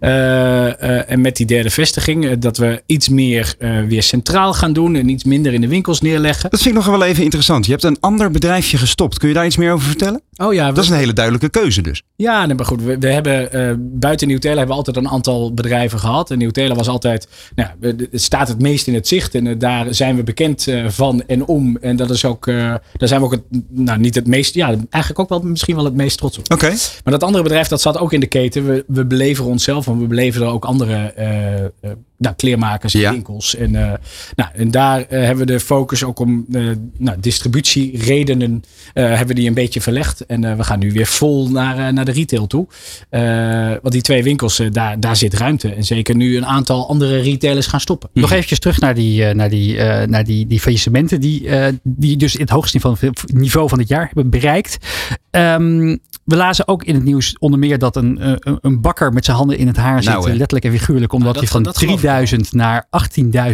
[0.00, 3.54] Eh, en met die derde vestiging, dat we iets meer
[3.88, 6.50] weer centraal gaan doen en iets minder in de winkels neerleggen.
[6.50, 7.64] Dat vind ik nog wel even interessant.
[7.64, 9.18] Je hebt een ander bedrijfje gestopt.
[9.18, 10.20] Kun je daar iets meer over vertellen?
[10.36, 12.02] Oh ja, we- Dat is een hele duidelijke keuze dus.
[12.16, 12.82] Ja, maar goed.
[12.82, 16.30] We, we hebben eh, buiten Nieuw-Telen hebben we altijd een aantal bedrijven gehad.
[16.30, 19.34] En Nieuw-Telen was altijd, nou, het staat het meest in het zicht.
[19.34, 21.76] En daar zijn we bekend van en om.
[21.76, 22.54] En dat is ook, eh,
[22.92, 25.84] daar zijn we ook het, nou niet het meest, ja, eigenlijk ook wel misschien wel
[25.84, 26.52] het meest trots op.
[26.52, 26.68] Oké.
[27.04, 28.66] Maar dat andere bedrijf, dat zat ook in de keten.
[28.66, 31.70] We, we beleveren onszelf, maar we beleveren ook andere eh, eh,
[32.18, 33.56] nou, kleermakers en winkels.
[33.56, 33.92] En, eh,
[34.34, 39.34] nou, en daar eh, hebben we de focus ook om uh, nou, distributieredenen hebben we
[39.34, 40.26] die een beetje verlegd.
[40.26, 42.66] En we gaan nu weer vol naar, naar de retail toe.
[43.82, 45.74] want die twee winkels, daar, daar zit ruimte.
[45.74, 48.08] En zeker nu een aantal andere retailers gaan stoppen.
[48.12, 49.76] Nog eventjes terug naar die, naar die,
[50.06, 51.48] naar die, die faillissementen die,
[51.82, 54.76] die dus het hoogste niveau, van het jaar hebben bereikt.
[55.30, 59.36] Ehm, we lazen ook in het nieuws onder meer dat een, een bakker met zijn
[59.36, 60.24] handen in het haar zit.
[60.24, 61.12] Letterlijk en figuurlijk.
[61.12, 61.98] Omdat hij van drie
[62.50, 62.86] naar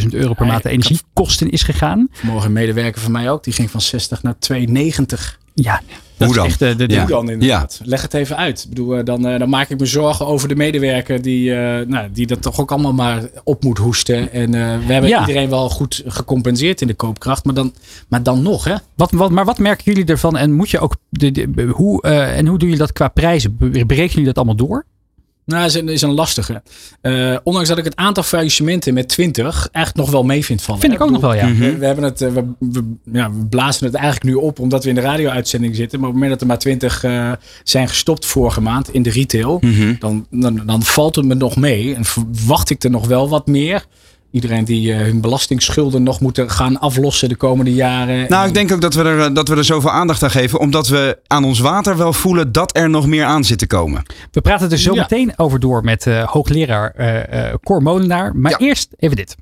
[0.00, 2.08] 18.000 euro per maand energiekosten is gegaan.
[2.22, 5.38] Morgen een medewerker van mij ook, die ging van 60 naar 92.
[5.54, 5.80] Ja,
[6.16, 6.46] dat Hoe dan?
[6.46, 7.80] Is echt eh, de, de, dan inderdaad.
[7.84, 8.62] Leg het even uit.
[8.62, 11.86] Ik bedoel, eh, dan, eh, dan maak ik me zorgen over de medewerker die, uh,
[11.86, 14.32] nou, die dat toch ook allemaal maar op moet hoesten.
[14.32, 14.50] En
[14.86, 15.20] we hebben ja.
[15.20, 17.44] iedereen wel goed gecompenseerd in de koopkracht.
[17.44, 17.74] Maar dan,
[18.08, 18.74] maar dan nog, hè?
[18.94, 20.36] Wat, wat, maar wat merken jullie ervan?
[20.36, 20.96] En moet je ook.
[21.08, 23.56] De, hoe, en hoe doe je dat qua prijzen?
[23.56, 24.84] Berekenen jullie dat allemaal door?
[25.44, 26.62] Nou, is een, is een lastige.
[27.00, 30.80] Eh, ondanks dat ik het aantal faillissementen met 20 eigenlijk nog wel mee vind vallen.
[30.80, 31.54] Vind ik ook nog wel, ja.
[31.54, 34.82] We, we hebben het, eh, we, we, ja, we blazen het eigenlijk nu op omdat
[34.82, 36.00] we in de radio-uitzending zitten.
[36.00, 37.32] Maar op het moment dat er maar 20 eh,
[37.64, 39.60] zijn gestopt vorige maand in de retail,
[39.98, 41.94] dan, dan, dan valt het me nog mee.
[41.94, 43.84] En verwacht ik er nog wel wat meer.
[44.32, 48.24] Iedereen die eh, hun belastingsschulden nog moeten gaan aflossen de komende jaren.
[48.28, 50.60] Nou, ik denk ook dat we, er, eh, dat we er zoveel aandacht aan geven.
[50.60, 54.02] Omdat we aan ons water wel voelen dat er nog meer aan zit te komen.
[54.30, 55.00] We praten er zo Ja.
[55.00, 58.36] meteen over door met eh, hoogleraar eh eh Cor Molenaar.
[58.36, 58.58] Maar Ja.
[58.58, 59.36] eerst even dit.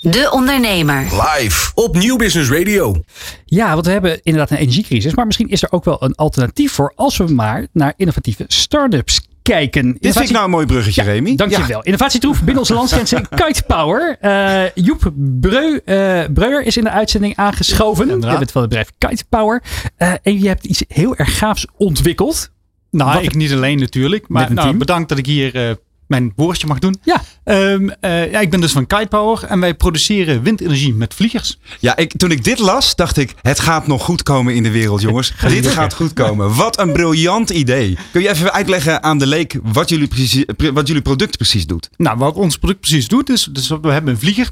[0.00, 1.00] De Ondernemer.
[1.02, 3.02] Live op Nieuw Business Radio.
[3.44, 5.14] Ja, want we hebben inderdaad een energiecrisis.
[5.14, 9.20] Maar misschien is er ook wel een alternatief voor als we maar naar innovatieve start-ups
[9.42, 9.96] kijken.
[10.00, 11.36] Dit vind ik nou een mooi bruggetje, Remy.
[11.36, 11.82] Dankjewel.
[11.82, 14.16] Innovatietroef binnen onze landsgrenzen Kite Power.
[14.20, 18.06] Eh, Joep Breu, eh, Breuer is in de uitzending aangeschoven.
[18.08, 19.62] Je bent van het bedrijf Kite Power.
[19.96, 22.50] Eh, en je hebt iets heel erg gaafs ontwikkeld.
[22.90, 24.28] Nou, Wat- ik niet alleen natuurlijk.
[24.28, 25.74] Maar nou, bedankt dat ik hier eh,
[26.06, 26.96] mijn woordje mag doen.
[27.02, 27.22] Ja.
[27.44, 31.58] Ehm, eh, ja, ik ben dus van Kite Power en wij produceren windenergie met vliegers.
[31.80, 34.70] Ja, ik, toen ik dit las, dacht ik, het gaat nog goed komen in de
[34.70, 35.32] wereld, jongens.
[35.48, 36.54] dit gaat goed komen.
[36.54, 37.96] Wat een briljant idee.
[38.12, 41.90] Kun je even uitleggen aan de leek wat jullie, precies, wat jullie product precies doet?
[41.96, 44.50] Nou, wat ons product precies doet, is dus we hebben een vlieger.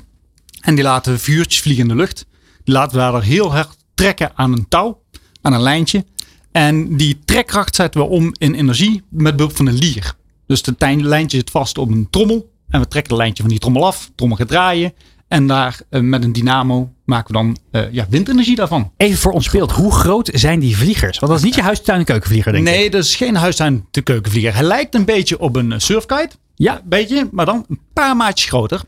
[0.61, 2.27] En die laten vuurtjes vliegen in de lucht.
[2.65, 5.03] Die laten we daar heel hard trekken aan een touw,
[5.43, 6.05] aan een lijntje.
[6.53, 10.15] En die trekkracht zetten we om in energie met behulp van een lier.
[10.51, 12.51] Dus het lijntje zit vast op een trommel.
[12.69, 14.11] En we trekken het lijntje van die trommel af.
[14.15, 14.93] Trommel gaat draaien.
[15.29, 18.93] En daar eh, met een dynamo maken we dan eh, ja, windenergie daarvan.
[18.97, 19.73] Even voor ons beeld.
[19.73, 21.19] Hoe groot zijn die vliegers?
[21.19, 22.75] Want dat is niet je huis, tuin en keukenvlieger, denk ik.
[22.75, 24.55] Nee, dat is geen huistuin keukenvlieger.
[24.55, 26.31] Hij lijkt een beetje op een eh, surfkite.
[26.55, 26.75] Ja.
[26.77, 28.81] Een beetje, maar dan een paar maatjes groter.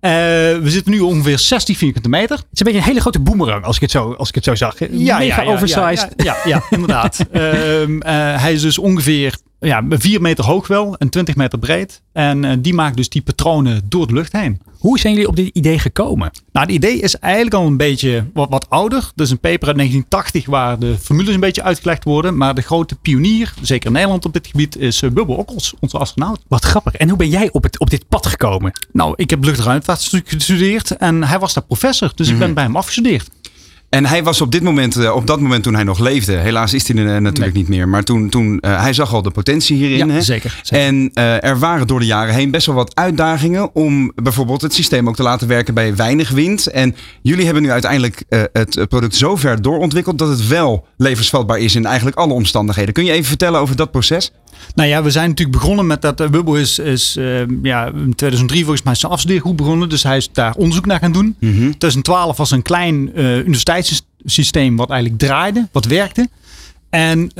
[0.00, 2.36] We zitten nu ongeveer 60 vierkante meter.
[2.36, 4.44] Het is een beetje een hele grote boemerang, als ik het zo, als ik het
[4.44, 4.80] zo zag.
[4.90, 6.08] Mega oversized.
[6.16, 7.18] Ja, ja, ja, inderdaad.
[7.32, 12.02] Ehm, eh, hij is dus ongeveer ja, 4 meter hoog wel en 20 meter breed.
[12.12, 14.60] En eh, die maakt dus die patronen door de lucht heen.
[14.78, 16.30] Hoe zijn jullie op dit idee gekomen?
[16.52, 19.10] Nou, het idee is eigenlijk al een beetje wat, wat ouder.
[19.14, 22.36] Dat is een paper uit 1980 waar de formules een beetje uitgelegd worden.
[22.36, 25.98] Maar de grote pionier, zeker in Nederland op dit gebied, is uh, Bubbe Okkels, onze
[25.98, 26.40] astronaut.
[26.48, 26.94] Wat grappig.
[26.94, 28.72] En hoe ben jij op, het, op dit pad gekomen?
[28.92, 32.12] Nou, ik heb luchtruimtevaart gestudeerd en hij was daar professor.
[32.14, 33.30] Dus ik ben bij hem afgestudeerd.
[33.92, 36.74] En hij was op dit moment, eh, op dat moment toen hij nog leefde, helaas
[36.74, 39.30] is hij er eh, natuurlijk niet meer, maar toen, toen eh, hij zag al de
[39.30, 40.06] potentie hierin.
[40.06, 40.22] Ja, hè?
[40.22, 40.86] zeker, zeker.
[40.86, 41.10] En
[41.42, 45.16] er waren door de jaren heen best wel wat uitdagingen om bijvoorbeeld het systeem ook
[45.16, 46.66] te laten werken bij weinig wind.
[46.66, 51.74] En jullie hebben nu uiteindelijk het product zo ver doorontwikkeld dat het wel levensvatbaar is
[51.74, 52.94] in eigenlijk alle omstandigheden.
[52.94, 54.32] Kun je even vertellen over dat proces?
[54.74, 56.20] Nou ja, we zijn natuurlijk begonnen met dat.
[56.20, 59.88] Uh, Wubbo is, is uh, ja, in 2003 volgens mij zijn afstudeergroep begonnen.
[59.88, 61.36] Dus hij is daar onderzoek naar gaan doen.
[61.40, 61.56] Mhm.
[61.56, 66.28] 2012 was een klein uh, universiteitssysteem wat eigenlijk draaide, wat werkte.
[66.90, 67.30] En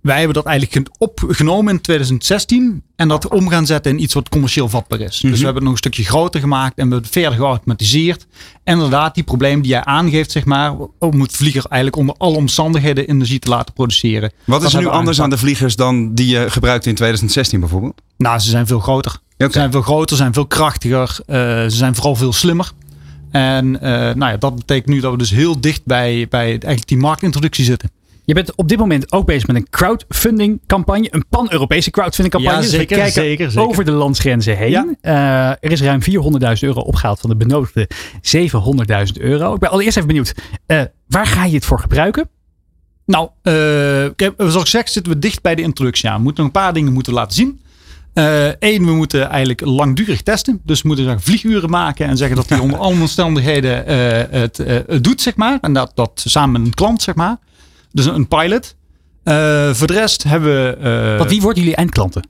[0.00, 4.28] wij hebben dat eigenlijk opgenomen in 2016 en dat om gaan zetten in iets wat
[4.28, 5.20] commercieel vatbaar is.
[5.20, 5.30] Mhm.
[5.30, 8.26] Dus we hebben het nog een stukje groter gemaakt en we hebben het verder geautomatiseerd.
[8.64, 12.36] En inderdaad, die probleem die jij aangeeft, zeg maar, om het vlieger eigenlijk onder alle
[12.36, 14.32] omstandigheden energie te laten produceren.
[14.44, 18.00] Wat is er nu anders aan de vliegers dan die je gebruikte in 2016 bijvoorbeeld?
[18.16, 19.20] Nou, ze zijn veel groter.
[19.34, 19.50] Okay.
[19.50, 21.18] Ze zijn veel groter, zijn veel krachtiger.
[21.26, 22.70] Uh, ze zijn vooral veel slimmer.
[23.30, 26.86] En uh, nou ja, dat betekent nu dat we dus heel dicht bij, bij eigenlijk
[26.86, 27.90] die marktintroductie zitten.
[28.28, 31.08] Je bent op dit moment ook bezig met een crowdfunding campagne.
[31.10, 32.62] Een pan-Europese crowdfunding campagne.
[32.62, 33.68] Ja, zeker, dus we kijken zeker, zeker.
[33.68, 34.70] over de landsgrenzen heen.
[34.70, 34.86] Ja.
[35.02, 36.08] Uh, er is ruim 400.000
[36.60, 39.54] euro opgehaald van de benodigde 700.000 euro.
[39.54, 40.34] Ik ben allereerst even benieuwd.
[40.66, 42.28] Uh, waar ga je het voor gebruiken?
[43.06, 43.52] Nou, uh,
[44.36, 46.16] zoals ik zeg, zitten we dicht bij de introductie aan.
[46.16, 47.60] We moeten nog een paar dingen moeten laten zien.
[48.58, 50.60] Eén, we moeten eigenlijk langdurig testen.
[50.64, 53.84] Dus we moeten vlieguren maken en zeggen dat hij onder alle omstandigheden
[54.30, 55.58] het, het doet, zeg maar.
[55.60, 57.38] En dat, dat samen met een klant, zeg maar.
[58.04, 58.76] Dus een pilot.
[59.24, 60.76] Uh, voor de rest hebben we.
[61.12, 62.26] Uh, Want wie worden jullie eindklanten?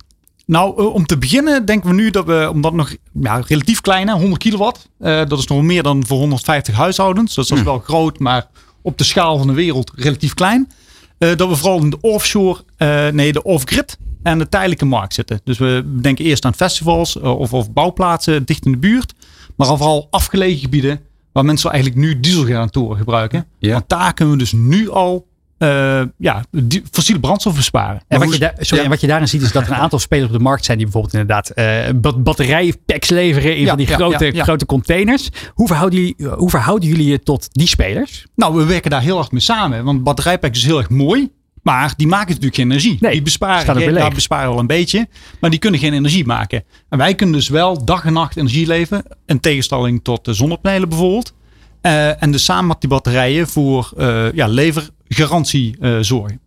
[0.47, 4.09] Nou, uh, om te beginnen denken we nu dat we, omdat nog ja, relatief klein,
[4.09, 4.89] hè, 100 kilowatt.
[4.99, 7.35] dat is nog meer dan voor 150 huishoudens.
[7.35, 8.47] Dus dat is wel groot, maar
[8.83, 10.71] op de schaal van de wereld relatief klein.
[11.19, 12.65] dat we vooral in de offshore,
[13.13, 15.41] nee, de off-grid en de tijdelijke markt zitten.
[15.45, 19.15] Dus we denken eerst aan festivals of, of bouwplaatsen dicht in de buurt.
[19.57, 21.01] Maar vooral afgelegen gebieden
[21.33, 23.47] waar mensen eigenlijk nu dieselgeneratoren gebruiken.
[23.59, 23.73] Ja.
[23.73, 25.27] Want daar kunnen we dus nu al
[25.59, 26.45] uh, ja,
[26.91, 28.03] fossiele brandstof besparen.
[28.09, 28.83] En wat, je daar, sorry, ja.
[28.83, 30.79] en wat je daarin ziet is dat er een aantal spelers op de markt zijn
[30.79, 35.29] die bijvoorbeeld inderdaad uh, batterijpacks leveren in Ja, van die ja, grote, grote containers.
[35.55, 38.27] Hoe verhouden, jullie, hoe verhouden jullie je tot die spelers?
[38.35, 39.85] Nou, we werken daar heel hard mee samen.
[39.85, 41.31] Want batterijpacks is heel erg mooi.
[41.63, 42.97] Maar die maken natuurlijk geen energie.
[43.01, 45.09] Nee, die besparen, ja, besparen wel een beetje.
[45.41, 46.65] Maar die kunnen geen energie maken.
[46.89, 49.05] En wij kunnen dus wel dag en nacht energie leveren.
[49.27, 51.35] In tegenstelling tot de zonnepanelen bijvoorbeeld.
[51.83, 56.41] Uh, en dus samen met die batterijen voor uh, ja, levergarantie uh, zorgen.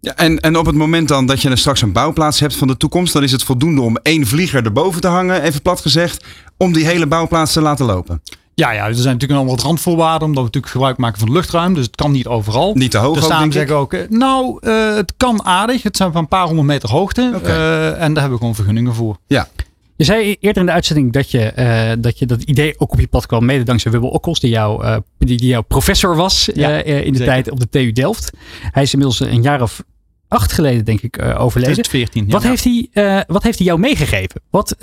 [0.00, 2.68] Ja, en, en op het moment dan dat je er straks een bouwplaats hebt van
[2.68, 6.24] de toekomst, dan is het voldoende om één vlieger erboven te hangen, even plat gezegd,
[6.56, 8.22] om die hele bouwplaats te laten lopen.
[8.54, 11.36] Ja, ja, er zijn natuurlijk nog wat randvoorwaarden, omdat we natuurlijk gebruik maken van het
[11.36, 11.74] luchtruim.
[11.74, 12.74] Dus het kan niet overal.
[12.74, 15.82] Niet te hoog dus daarom zeggen we ook, eh, nou, uh, het kan aardig.
[15.82, 17.40] Het zijn van een paar honderd meter hoogte.
[17.44, 19.16] Uh, en daar hebben we gewoon vergunningen voor.
[19.26, 19.48] Ja.
[20.00, 23.00] Je zei eerder in de uitzending dat je, uh, dat, je dat idee ook op
[23.00, 26.50] je pad kwam, mede dankzij Wibbel Okkels, die, jou, uh, die, die jouw professor was
[26.54, 27.32] Ja, uh, in de zeker.
[27.32, 28.30] tijd op de TU Delft.
[28.60, 29.82] Hij is inmiddels een jaar of
[30.28, 31.82] acht geleden, denk ik, overleden.
[31.82, 32.24] 2014.
[32.26, 32.32] Ja.
[32.32, 34.40] Wat, heeft hij, wat heeft hij jou meegegeven?
[34.50, 34.76] Wat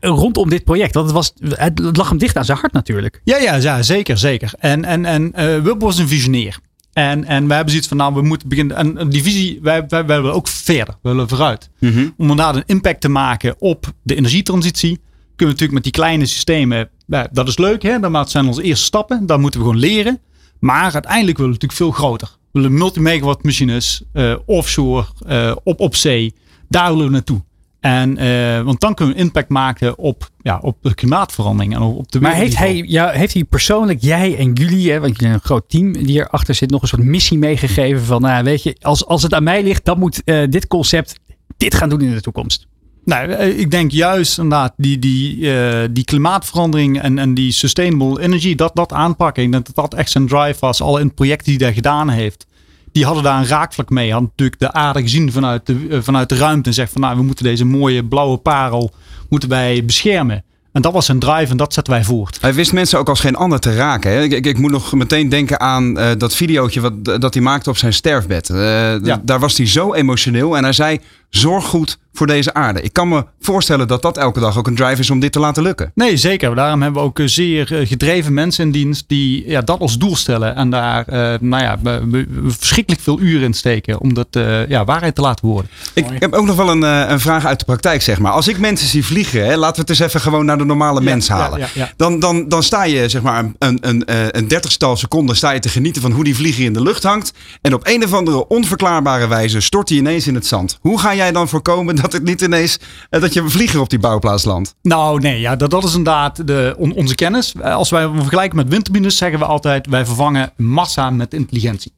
[0.00, 0.94] rondom dit project?
[0.94, 3.20] Want het, was, het lag hem dicht aan zijn hart natuurlijk.
[3.24, 4.52] Ja, ja, ja zeker, zeker.
[4.58, 5.32] En, en, en
[5.78, 6.58] was een visionair.
[6.98, 8.96] En, en wij hebben zoiets van, nou, we moeten beginnen.
[8.96, 10.94] En die visie, wij, wij, wij willen ook verder.
[11.02, 11.70] We willen vooruit.
[11.78, 12.14] Mm -hmm.
[12.16, 14.90] Om inderdaad een impact te maken op de energietransitie.
[14.90, 15.04] Kunnen
[15.36, 16.88] we natuurlijk met die kleine systemen.
[17.06, 18.00] Ja, dat is leuk, hè?
[18.00, 19.26] Dat zijn onze eerste stappen.
[19.26, 20.20] Daar moeten we gewoon leren.
[20.58, 22.28] Maar uiteindelijk willen we natuurlijk veel groter.
[22.28, 26.34] We willen multimegawatt machines, uh, offshore, uh, op, op zee.
[26.68, 27.42] Daar willen we naartoe.
[27.80, 32.12] En, uh, want dan kunnen we impact maken op, ja, op de klimaatverandering en op
[32.12, 35.40] de Maar heeft hij, ja, heeft hij persoonlijk, jij en jullie, hè, want jullie een
[35.40, 39.06] groot team die erachter zit, nog een soort missie meegegeven van, nou, weet je, als,
[39.06, 41.18] als het aan mij ligt, dan moet uh, dit concept
[41.56, 42.66] dit gaan doen in de toekomst?
[43.04, 48.54] Nou, ik denk juist inderdaad die, die, uh, die klimaatverandering en, en die sustainable energy,
[48.54, 49.42] dat, dat aanpakken.
[49.42, 50.80] Ik denk dat dat echt zijn drive was.
[50.80, 52.46] Al in het project die hij gedaan heeft
[52.92, 54.10] die hadden daar een raakvlak mee.
[54.12, 56.68] Hadden natuurlijk de aarde gezien vanuit de, uh, vanuit de ruimte.
[56.68, 58.90] En zegt van nou, we moeten deze mooie blauwe parel
[59.28, 60.44] moeten wij beschermen.
[60.72, 62.38] En dat was zijn drive en dat zetten wij voort.
[62.40, 64.10] Hij wist mensen ook als geen ander te raken.
[64.10, 64.22] Hè?
[64.22, 67.70] Ik, ik, ik, moet nog meteen denken aan uh, dat videootje wat, dat hij maakte
[67.70, 68.48] op zijn sterfbed.
[68.48, 68.58] Uh,
[69.04, 69.20] ja.
[69.22, 72.82] Daar was hij zo emotioneel en hij zei, zorg goed voor deze aarde.
[72.82, 75.38] Ik kan me voorstellen dat dat elke dag ook een drive is om dit te
[75.38, 75.92] laten lukken.
[75.94, 76.54] Nee, zeker.
[76.54, 80.16] Daarom hebben we ook zeer eh, gedreven mensen in dienst die ja, dat als doel
[80.16, 80.56] stellen.
[80.56, 82.26] En daar uh, nou ja, we, we
[82.58, 85.70] verschrikkelijk veel uren in steken om dat uh, ja, waarheid te laten worden.
[85.94, 88.32] Ik, heb ook nog wel een, een vraag uit de praktijk, zeg maar.
[88.32, 91.00] Als ik mensen zie vliegen, hè, laten we het eens even gewoon naar de normale
[91.00, 91.58] ja, mens halen.
[91.58, 94.02] Ja, ja, dan, dan, dan sta je zeg maar een, een,
[94.36, 97.32] een dertigstal seconden sta je te genieten van hoe die vlieger in de lucht hangt.
[97.60, 100.78] En op een of andere onverklaarbare wijze stort hij ineens in het zand.
[100.80, 102.78] Hoe ga jij dan voorkomen dat het niet ineens
[103.10, 104.74] eh, dat je een vlieger op die bouwplaats landt?
[104.82, 107.52] Nou, nee, ja, dat, dat is inderdaad de, on- onze kennis.
[107.62, 111.92] Eh, Als wij vergelijken met windturbines, zeggen we altijd: wij vervangen massa met intelligentie.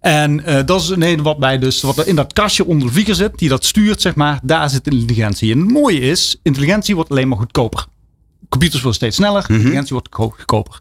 [0.00, 2.92] En eh, dat is nee, wat bij dus wat er in dat kastje onder de
[2.92, 5.52] vlieger zit, die dat stuurt, zeg maar, daar zit intelligentie.
[5.52, 7.86] En het mooie is, intelligentie wordt alleen maar goedkoper.
[8.48, 10.80] Computers worden steeds sneller, intelligentie wordt go- goedkoper.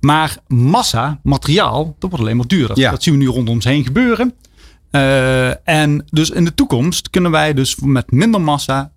[0.00, 2.78] Maar massa, materiaal, dat wordt alleen maar duurder.
[2.78, 2.90] Ja.
[2.90, 4.34] Dat zien we nu rondom ons heen gebeuren.
[4.92, 8.92] Eh, en dus in de toekomst kunnen wij dus met minder massa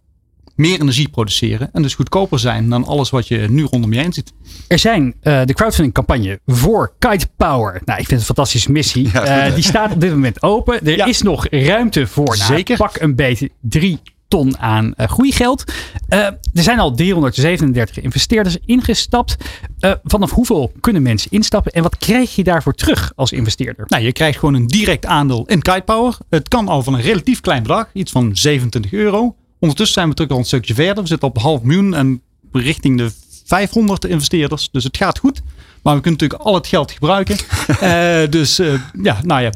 [0.56, 1.70] meer energie produceren.
[1.74, 4.34] En dus goedkoper zijn dan alles wat je nu rondom je heen ziet.
[4.68, 7.82] Er zijn eh, de crowdfunding campagne voor Kite Power.
[7.86, 9.10] Nou, ik vind het een fantastische missie.
[9.14, 10.86] Ja, Eh, die staat op dit moment open.
[10.86, 11.06] Er Ja.
[11.06, 12.38] is nog ruimte voor.
[12.38, 12.78] Nou, Zeker.
[12.78, 15.64] Pak een beetje drie ton aan eh groeigeld.
[16.08, 19.36] Eh, er zijn al 337 investeerders ingestapt.
[19.80, 21.72] Eh, vanaf hoeveel kunnen mensen instappen?
[21.72, 23.86] En wat krijg je daarvoor terug als investeerder?
[23.88, 26.18] Nou, je krijgt gewoon een direct aandeel in Kite Power.
[26.30, 29.36] Het kan al van een relatief klein bedrag, iets van 27 euro.
[29.60, 31.04] Ondertussen zijn we terug al een stukje verder.
[31.04, 32.22] We zitten op half miljoen en
[32.52, 33.12] richting de
[33.46, 34.70] 500 investeerders.
[34.72, 35.42] Dus het gaat goed.
[35.84, 37.38] Maar we kunnen natuurlijk al het geld gebruiken.
[38.30, 38.62] Dus
[39.02, 39.52] ja, nou ja,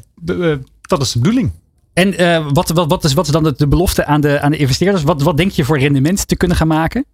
[0.82, 1.52] dat is de bedoeling.
[2.00, 4.52] En eh, wat, wat, wat, is, wat is dan de, de belofte aan de, aan
[4.52, 5.04] de investeerders?
[5.04, 7.06] Wat, wat denk je voor rendement te kunnen gaan maken?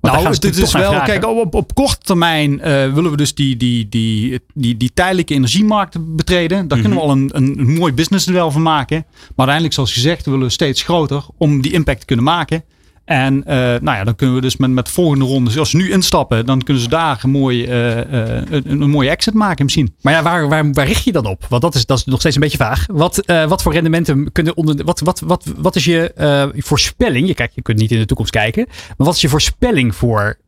[0.00, 1.06] Want Nou, dit is wel, vragen.
[1.06, 5.34] kijk, op, op korte termijn eh, willen we dus die, die, die, die, die tijdelijke
[5.34, 6.68] energiemarkt betreden.
[6.68, 8.96] Daar kunnen we al een, een, een mooi businessmodel van maken.
[9.06, 12.64] Maar uiteindelijk, zoals gezegd, willen we steeds groter om die impact te kunnen maken.
[13.06, 15.90] En eh, nou ja, dan kunnen we dus met, met volgende rondes, als ze nu
[15.90, 19.94] instappen, dan kunnen ze daar een, mooi, eh, eh, een, een mooie exit maken misschien.
[20.00, 21.46] Maar ja, waar, waar, waar richt je dan op?
[21.48, 22.84] Want dat is, dat is nog steeds een beetje vaag.
[22.86, 24.84] Wat, eh, wat voor rendementen kunnen onder.
[24.84, 27.26] Wat, wat, wat, wat is je voorspelling?
[27.26, 28.64] Je, kijk, je kunt niet in de toekomst kijken.
[28.68, 30.38] Maar wat is je voorspelling voor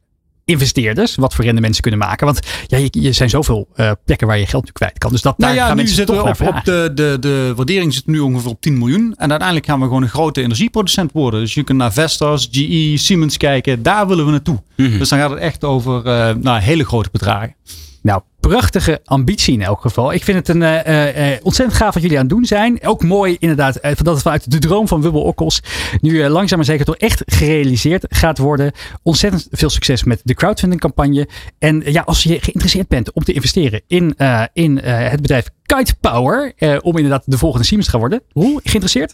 [0.49, 1.15] investeerders?
[1.15, 2.27] Wat voor rendementen ze kunnen maken?
[2.27, 5.11] Want ja, je, je zijn zoveel eh, plekken waar je geld nu kwijt kan.
[5.11, 7.17] Dus dat daar Nou ja, gaan nu mensen zitten toch we op, op de, de,
[7.21, 9.15] de waardering zit nu ongeveer op 10 miljoen.
[9.17, 11.41] En uiteindelijk gaan we gewoon een grote energieproducent worden.
[11.41, 13.83] Dus je kunt naar Vestas, GE, Siemens kijken.
[13.83, 14.63] Daar willen we naartoe.
[14.77, 17.55] Dus dan gaat het echt over eh, nou, hele grote bedragen.
[18.03, 20.13] Nou, prachtige ambitie in elk geval.
[20.13, 22.87] Ik vind het een, eh, eh, eh, ontzettend gaaf wat jullie aan het doen zijn.
[22.87, 25.63] Ook mooi inderdaad dat het vanuit de droom van Wubbel Okkels
[26.01, 28.73] nu langzaam maar zeker toch echt gerealiseerd gaat worden.
[29.03, 31.29] Ontzettend veel succes met de crowdfunding campagne.
[31.59, 34.17] En ja, als je geïnteresseerd bent om te investeren in,
[34.53, 38.23] in het bedrijf Kite Power, om inderdaad de volgende Siemens te gaan worden.
[38.33, 38.61] Hoe?
[38.63, 39.13] Geïnteresseerd?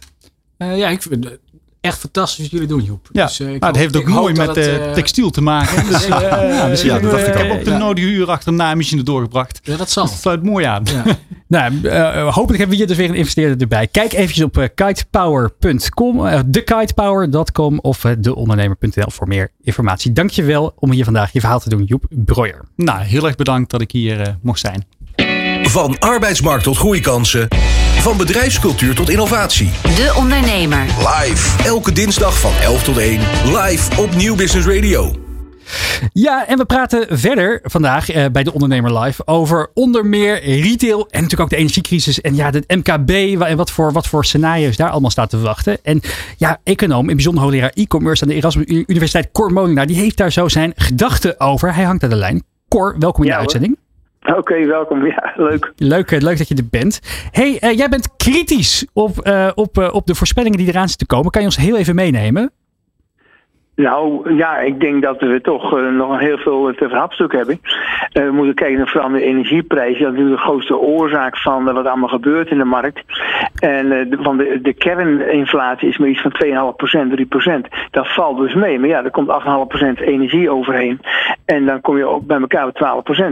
[0.59, 1.03] Ja, ik
[1.85, 3.09] echt fantastisch wat jullie doen, Joep.
[3.13, 5.41] Ja, Dus, eh, ik nou, het heeft ook mooi met het, eh, eh, textiel te
[5.41, 5.87] maken.
[5.91, 7.79] Dus, Ja, eh, misschien, ja, dat dacht ik heb ook de Ja.
[7.79, 9.61] nodige uur achter doorgebracht.
[9.63, 10.05] Ja, dat zal.
[10.07, 10.83] Dat sluit mooi aan.
[10.85, 11.05] Ja.
[11.49, 11.73] Nou,
[12.19, 13.87] hopelijk hebben we hier dus weer een investeerder erbij.
[13.87, 20.13] Kijk eventjes op kitepower.com, thekitepower.com of deondernemer.nl voor meer informatie.
[20.13, 22.65] Dankjewel om hier vandaag je verhaal te doen, Joep Breuer.
[22.77, 24.85] Nou, heel erg bedankt dat ik hier mocht zijn.
[25.63, 27.49] Van arbeidsmarkt tot groeikansen.
[28.05, 29.71] Van bedrijfscultuur tot innovatie.
[29.83, 30.79] De Ondernemer.
[30.85, 31.63] Live.
[31.65, 33.21] Elke dinsdag van 11 tot 1.
[33.45, 35.15] Live op Nieuw Business Radio.
[36.13, 41.01] Ja, en we praten verder vandaag eh, bij de Ondernemer Live over onder meer retail
[41.01, 43.11] en natuurlijk ook de energiecrisis en ja, het MKB
[43.43, 45.79] en wat voor, wat voor scenario's daar allemaal staat te wachten.
[45.83, 46.01] En
[46.37, 50.33] ja, econoom, in bijzonder hoogleraar e-commerce aan de Erasmus Universiteit, Cor Molenaar, die heeft daar
[50.33, 51.75] zo zijn gedachten over.
[51.75, 52.45] Hij hangt aan de lijn.
[52.69, 53.53] Cor, welkom in Ja, de hoor.
[53.53, 53.84] uitzending.
[54.39, 55.07] Oké, welkom.
[55.07, 55.73] Ja, leuk.
[55.77, 57.01] Leuk, eh, leuk dat je er bent.
[57.31, 61.15] hey, eh, jij bent kritisch op, eh, op, op de voorspellingen die eraan zitten te
[61.15, 61.31] komen.
[61.31, 62.53] Kan je ons heel even meenemen?
[63.77, 67.61] Nou ja, ik denk dat we toch eh, nog heel veel te verhapstuk hebben.
[68.15, 70.03] Eh, we moeten kijken naar vooral de energieprijzen.
[70.03, 73.03] Dat is natuurlijk de grootste oorzaak van eh, wat allemaal gebeurt in de markt.
[73.59, 77.91] En eh, de, van de, de kerninflatie is maar iets van 2,5%, 3%.
[77.91, 78.79] Dat valt dus mee.
[78.79, 79.29] Maar ja, er komt
[79.99, 81.01] 8,5% energie overheen.
[81.45, 83.23] En dan kom je ook bij elkaar op 12%.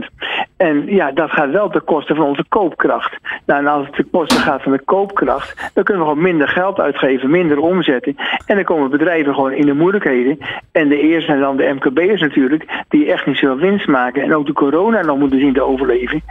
[0.57, 3.17] En ja, dat gaat wel ten koste van onze koopkracht.
[3.47, 6.49] Nou, en als het ten koste gaat van de koopkracht, dan kunnen we gewoon minder
[6.49, 8.17] geld uitgeven, minder omzetten.
[8.47, 10.32] En dan komen bedrijven gewoon in de moeilijkheden.
[10.73, 14.23] En de eerste zijn dan de MKB'ers natuurlijk, die echt niet zoveel winst maken.
[14.23, 16.23] En ook de corona nog moeten zien te overleven.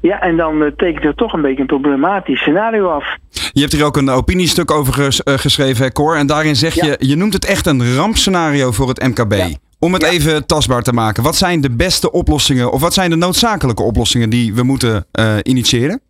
[0.00, 3.16] Ja, en dan eh, tekent er toch een beetje een problematisch scenario af.
[3.52, 6.16] Je hebt hier ook een opiniestuk over ges- eh, geschreven, hè, Cor.
[6.16, 6.84] En daarin zeg Ja.
[6.86, 9.32] je, je noemt het echt een rampscenario voor het MKB.
[9.32, 9.46] Ja.
[9.78, 11.22] Om het even tastbaar te maken.
[11.22, 15.34] Wat zijn de beste oplossingen of wat zijn de noodzakelijke oplossingen die we moeten eh,
[15.42, 16.00] initiëren?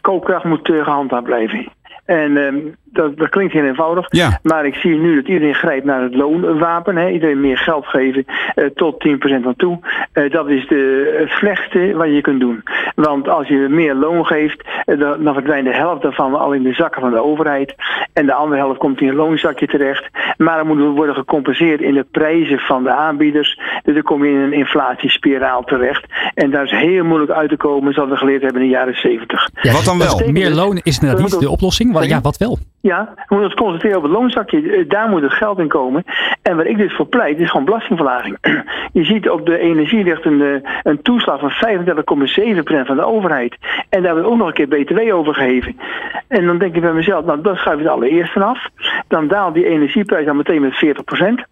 [0.00, 1.72] Koopkracht moet eh, gehandhaafd blijven.
[2.04, 2.56] En ehm,
[2.94, 4.06] dat, dat klinkt heel eenvoudig.
[4.08, 4.38] Ja.
[4.42, 6.96] Maar ik zie nu dat iedereen grijpt naar het loonwapen.
[6.96, 7.08] Hè.
[7.08, 8.24] Iedereen meer geld geven
[8.54, 9.78] eh, tot 10% van toe.
[10.12, 12.62] Eh, dat is de, het slechtste wat je kunt doen.
[12.94, 16.62] Want als je meer loon geeft, eh, dan, dan verdwijnt de helft daarvan al in
[16.62, 17.74] de zakken van de overheid.
[18.12, 20.08] En de andere helft komt in een loonzakje terecht.
[20.36, 23.60] Maar dan moet worden gecompenseerd in de prijzen van de aanbieders.
[23.82, 26.04] Dus dan kom je in een inflatiespiraal terecht.
[26.34, 28.96] En daar is heel moeilijk uit te komen, zoals we geleerd hebben in de jaren
[28.96, 29.50] 70.
[29.72, 30.22] Wat dan wel?
[30.30, 31.92] Meer dus- loon is inderdaad niet de oplossing.
[31.92, 32.58] Wat, ja, wat wel?
[32.90, 34.70] Ja, we moeten ons concentreren op het loonzakje.
[34.72, 36.04] Eh, Daar moet het geld in komen.
[36.42, 38.38] En waar ik dus voor pleit, is gewoon belastingverlaging.
[38.92, 43.56] Je ziet op de energie ligt een, eh, een toeslag van 35,7% van de overheid.
[43.88, 45.76] En daar wordt ook nog een keer BTW over gegeven.
[46.28, 48.68] En dan denk ik bij mezelf, nou dat schuif je het allereerst vanaf.
[49.08, 51.46] Dan daalt die energieprijs dan meteen met 40%.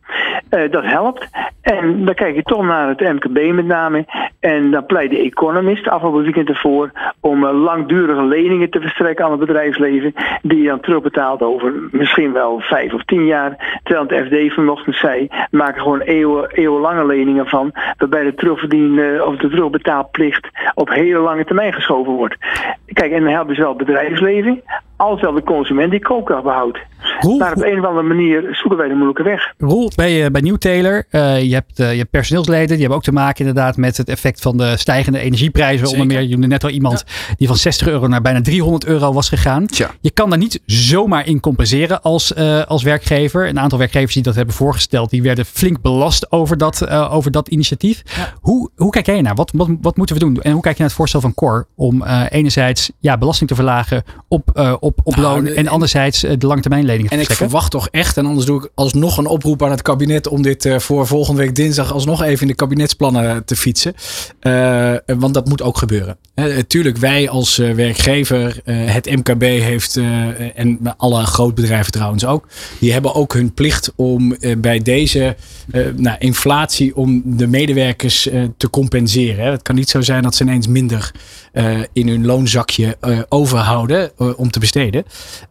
[0.48, 1.28] Eh, dat helpt.
[1.62, 4.04] En dan kijk je toch naar het MKB met name.
[4.40, 6.90] En dan pleit de economist afgelopen weekend ervoor
[7.20, 10.14] om eh, langdurige leningen te verstrekken aan het bedrijfsleven.
[10.42, 13.80] Die je dan terugbetaalt over misschien wel vijf of tien jaar.
[13.82, 17.72] Terwijl het FD vanochtend zei, maken gewoon eeuwen, eeuwenlange leningen van.
[17.98, 22.36] Waarbij de terugverdien eh, of de terugbetaalplicht op hele lange termijn geschoven wordt.
[22.92, 24.62] Kijk, en dan helpt dus wel bedrijfsleven.
[25.02, 26.78] Als wel de consument die koopkracht behoudt.
[27.20, 29.52] Roel, Maar op een of andere manier zoeken wij de moeilijke weg.
[29.58, 33.02] Roel, bij, eh, bij Nieuwteler, eh, je, hebt, eh, je hebt personeelsleden, die hebben ook
[33.02, 35.86] te maken inderdaad met het effect van de stijgende energieprijzen.
[35.86, 36.02] Zeker.
[36.02, 37.04] Onder meer, je noemde net al iemand
[37.36, 39.66] die van 60 euro naar bijna 300 euro was gegaan.
[39.66, 39.90] Tja.
[40.00, 43.48] Je kan daar niet zomaar in compenseren als, eh, als werkgever.
[43.48, 47.30] Een aantal werkgevers die dat hebben voorgesteld, die werden flink belast over dat, eh, over
[47.30, 48.02] dat initiatief.
[48.40, 49.34] Hoe, hoe kijk jij naar?
[49.34, 50.40] Wat, wat, wat moeten we doen?
[50.40, 53.54] En hoe kijk je naar het voorstel van Cor om eh, enerzijds ja, belasting te
[53.54, 57.32] verlagen op, eh, op, op Nou, loon en anderzijds eh, de langetermijnleningen te En ik
[57.32, 60.64] verwacht toch echt, en anders doe ik alsnog een oproep aan het kabinet om dit
[60.64, 63.94] eh, voor volgende week dinsdag alsnog even in de kabinetsplannen te fietsen.
[64.40, 66.16] Eh, want dat moet ook gebeuren.
[66.34, 72.24] Eh, tuurlijk, wij als eh, werkgever, eh, het MKB heeft, eh, en alle grootbedrijven trouwens
[72.24, 75.36] ook, die hebben ook hun plicht om eh, bij deze
[75.70, 79.44] eh, nou, inflatie, om de medewerkers eh, te compenseren.
[79.44, 79.50] Hè.
[79.50, 81.12] Het kan niet zo zijn dat ze ineens minder
[81.52, 84.81] eh, in hun loonzakje eh, overhouden eh, om te besteden.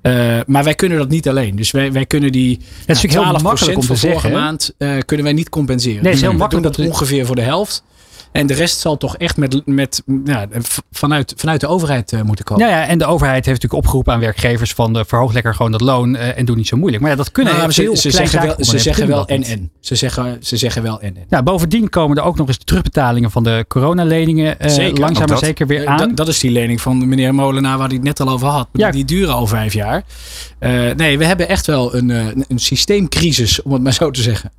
[0.02, 1.56] Eh, maar wij kunnen dat niet alleen.
[1.56, 4.40] Dus wij, wij kunnen die Het is natuurlijk heel makkelijk om te van vorige zeggen,
[4.40, 6.04] maand eh, kunnen wij niet compenseren.
[6.04, 7.84] Nee, het is heel we makkelijk dat ongeveer voor de helft.
[8.32, 10.48] En de rest zal toch echt met, met, ja,
[10.92, 12.68] vanuit, vanuit de overheid eh, moeten komen.
[12.68, 15.72] Nou ja, en de overheid heeft natuurlijk opgeroepen aan werkgevers van de verhoog lekker gewoon
[15.72, 17.02] dat loon eh, en doe niet zo moeilijk.
[17.02, 19.72] Maar ja, dat kunnen Nou, heel ze, ze zeggen wel, ze zeggen wel en en.
[19.80, 21.24] Ze zeggen, ze zeggen wel en en.
[21.30, 25.30] Nou, bovendien komen er ook nog eens de terugbetalingen van de coronaleningen eh, Zeker, langzaam
[25.30, 25.98] maar zeker weer Eh, aan.
[25.98, 28.68] Dat, dat is die lening van meneer Molenaar waar hij het net al over had.
[28.74, 28.92] Ja.
[28.92, 30.04] Die duren al vijf jaar.
[30.60, 34.22] Eh, nee, we hebben echt wel een, eh, een systeemcrisis, om het maar zo te
[34.22, 34.52] zeggen.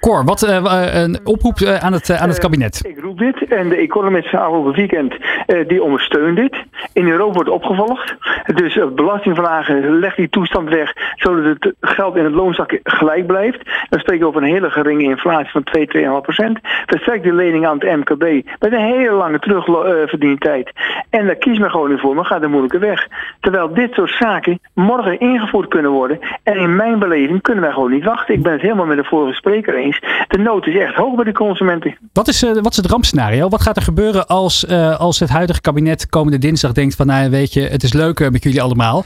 [0.00, 2.80] Cor, wat eh, eh, een oproep eh, aan het, aan het kabinet.
[2.86, 5.14] Ik roep dit en de economist van afgelopen weekend
[5.46, 6.56] eh, die ondersteunt dit.
[6.92, 8.16] In Europa wordt opgevolgd.
[8.54, 13.60] Dus uh, belastingverlagen legt die toestand weg zodat het geld in het loonzakje gelijk blijft.
[13.88, 16.58] Dan spreken we over een hele geringe inflatie van 2, 2,5 procent.
[16.86, 18.22] Verstrekt die lening aan het MKB
[18.58, 20.72] met een hele lange terugverdientijd.
[21.10, 23.08] En daar kies men gewoon niet voor, maar gaat de moeilijke weg.
[23.40, 26.18] Terwijl dit soort zaken morgen ingevoerd kunnen worden.
[26.42, 28.34] En in mijn beleving kunnen wij gewoon niet wachten.
[28.34, 30.00] Ik ben het helemaal met de vorige spreker eens.
[30.28, 31.96] De nood is echt hoog bij de consumenten.
[32.12, 33.48] Wat is, eh, wat is het rampscenario?
[33.48, 37.30] Wat gaat er gebeuren als, eh, als het huidige kabinet komende dinsdag denkt van nou
[37.30, 39.04] weet je, het is leuk eh, met jullie allemaal.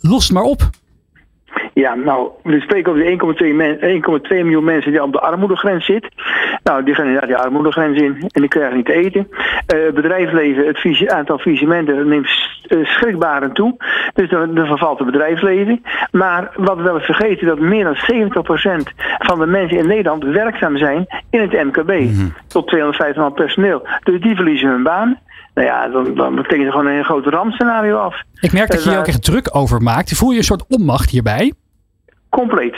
[0.00, 0.70] Los maar op.
[1.84, 5.84] Ja, nou, we spreken over de 1,2 men- 1,2 miljoen mensen die op de armoedegrens
[5.84, 6.10] zitten.
[6.62, 9.28] Nou, die gaan inderdaad die armoedegrens in en die krijgen niet te eten.
[9.66, 12.28] Eh, het bedrijfsleven, het visi- aantal faillissementen neemt
[12.68, 13.76] eh, schrikbarend toe.
[14.14, 15.82] Dus dan, dan vervalt het bedrijfsleven.
[16.10, 20.24] Maar wat we wel eens vergeten, dat meer dan 70% van de mensen in Nederland
[20.24, 21.90] werkzaam zijn in het MKB.
[22.46, 23.86] Tot 250 man personeel.
[24.02, 25.18] Dus die verliezen hun baan.
[25.54, 28.22] Nou ja, dan, dan betekent het gewoon een heel groot rampscenario af.
[28.40, 30.16] Ik merk dat je Eh, hier ook echt druk over maakt.
[30.16, 31.52] Voel je een soort onmacht hierbij?
[32.38, 32.74] Compleet.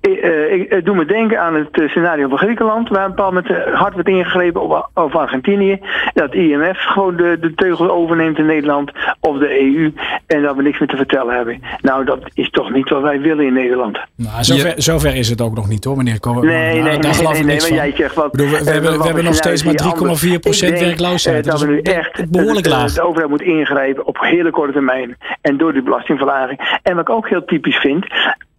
[0.00, 3.10] Ik, eh, ik, het doet me denken aan het eh, scenario van Griekenland, waar een
[3.10, 5.80] bepaald moment eh, hard werd ingegrepen op, op Argentinië.
[6.14, 8.90] Dat IMF gewoon de, de teugel overneemt in Nederland
[9.20, 9.92] of de EU
[10.26, 11.62] en dat we niks meer te vertellen hebben.
[11.80, 13.98] Nou, dat is toch niet wat wij willen in Nederland.
[14.16, 16.98] Nou, zover, zover is het ook nog niet hoor, meneer Ko- Nee, nee, nou, nee,
[16.98, 17.88] daar geloof nee, ik nee, niks maar van.
[17.88, 18.30] jij zegt wat.
[18.30, 21.44] Bedoel, we, we hebben, we hebben nog steeds maar die anders- 3,4% Ik denk, werkloosheid.
[21.44, 22.92] dat Dat we nu is echt behoorlijk de, de- laag.
[22.92, 25.16] De overheid moet ingrijpen op hele korte termijn.
[25.40, 26.78] En door die belastingverlaging.
[26.82, 28.06] En wat ik ook heel typisch vind.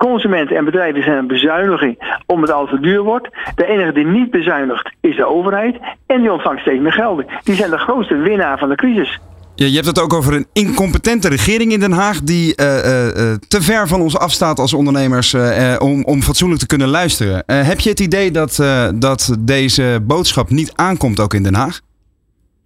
[0.10, 3.30] Consumenten en bedrijven zijn een bezuiniging omdat het al te duur wordt.
[3.56, 5.76] De enige die niet bezuinigt is de overheid.
[6.06, 7.26] En die ontvangt steeds meer gelden.
[7.43, 9.20] Die zijn de grootste winnaar van de crisis.
[9.56, 13.32] Ja, je hebt het ook over een incompetente regering in Den Haag die eh, eh,
[13.32, 15.36] eh, te ver van ons afstaat als ondernemers
[15.80, 17.43] om, om fatsoenlijk te kunnen luisteren.
[17.45, 18.64] Heb je het idee dat,
[18.95, 21.82] dat deze boodschap niet aankomt ook in Den Haag?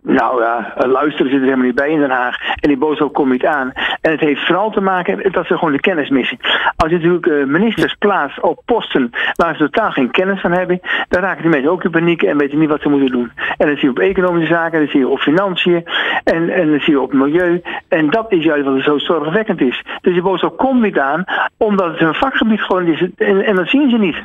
[0.07, 2.35] Nou ja, luisteren zit er helemaal niet bij in Den Haag.
[2.55, 3.71] En die boodschap komt niet aan.
[4.01, 6.37] En het heeft vooral te maken dat ze gewoon de kennis missen.
[6.75, 10.79] Als je natuurlijk eh, ministers plaatst op posten waar ze totaal geen kennis van hebben,
[11.07, 13.31] dan raken die mensen ook in paniek en weten niet wat ze moeten doen.
[13.57, 15.87] En dat zie je op economische zaken, dat zie je op financiën
[16.23, 17.61] en, en dat zie je op milieu.
[17.87, 19.83] En dat is juist wat zo zorgwekkend is.
[20.01, 21.23] Dus die boodschap komt niet aan,
[21.57, 23.01] omdat het een vakgebied gewoon is.
[23.17, 24.17] En, en dat zien ze niet.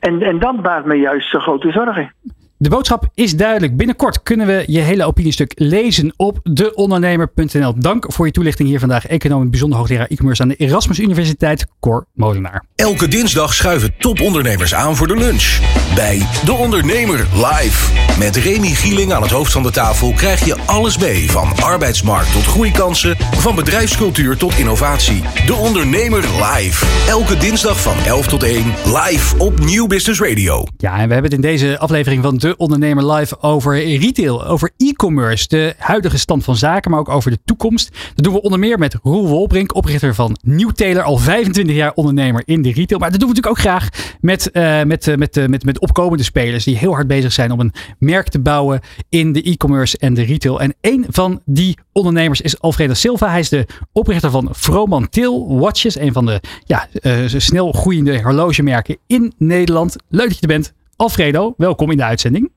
[0.00, 2.12] En, en dat baart me juist zo grote zorgen.
[2.60, 3.76] De boodschap is duidelijk.
[3.76, 7.74] Binnenkort kunnen we je hele opiniestuk lezen op deondernemer.nl.
[7.78, 9.06] Dank voor je toelichting hier vandaag.
[9.06, 12.64] Econoom bijzonder hoogleraar e-commerce aan de Erasmus Universiteit, Cor Molenaar.
[12.74, 15.58] Elke dinsdag schuiven topondernemers aan voor de lunch.
[15.94, 17.92] Bij De Ondernemer live.
[18.18, 21.30] Met Remy Gieling aan het hoofd van de tafel krijg je alles mee.
[21.30, 25.22] Van arbeidsmarkt tot groeikansen, van bedrijfscultuur tot innovatie.
[25.46, 26.86] De Ondernemer live.
[27.08, 30.64] Elke dinsdag van 11 tot 1 live op Nieuw Business Radio.
[30.76, 34.70] Ja, en we hebben het in deze aflevering van De Ondernemer Live over retail, over
[34.76, 37.90] e-commerce, de huidige stand van zaken, maar ook over de toekomst.
[38.14, 41.92] Dat doen we onder meer met Roel Wolbrink, oprichter van Nieuw Taylor, al 25 jaar
[41.94, 43.00] ondernemer in de retail.
[43.00, 43.88] Maar dat doen we natuurlijk ook graag
[44.20, 47.60] met, uh, met, met, uh, met, met opkomende spelers die heel hard bezig zijn om
[47.60, 50.60] een merk te bouwen in de e-commerce en de retail.
[50.60, 53.30] En een van die ondernemers is Alfredo Silva.
[53.30, 56.88] Hij is de oprichter van Fromantil Watches, een van de ja,
[57.26, 59.96] snel groeiende horlogemerken in Nederland.
[60.08, 60.76] Leuk dat je er bent.
[60.98, 62.50] Alfredo, welkom in de uitzending.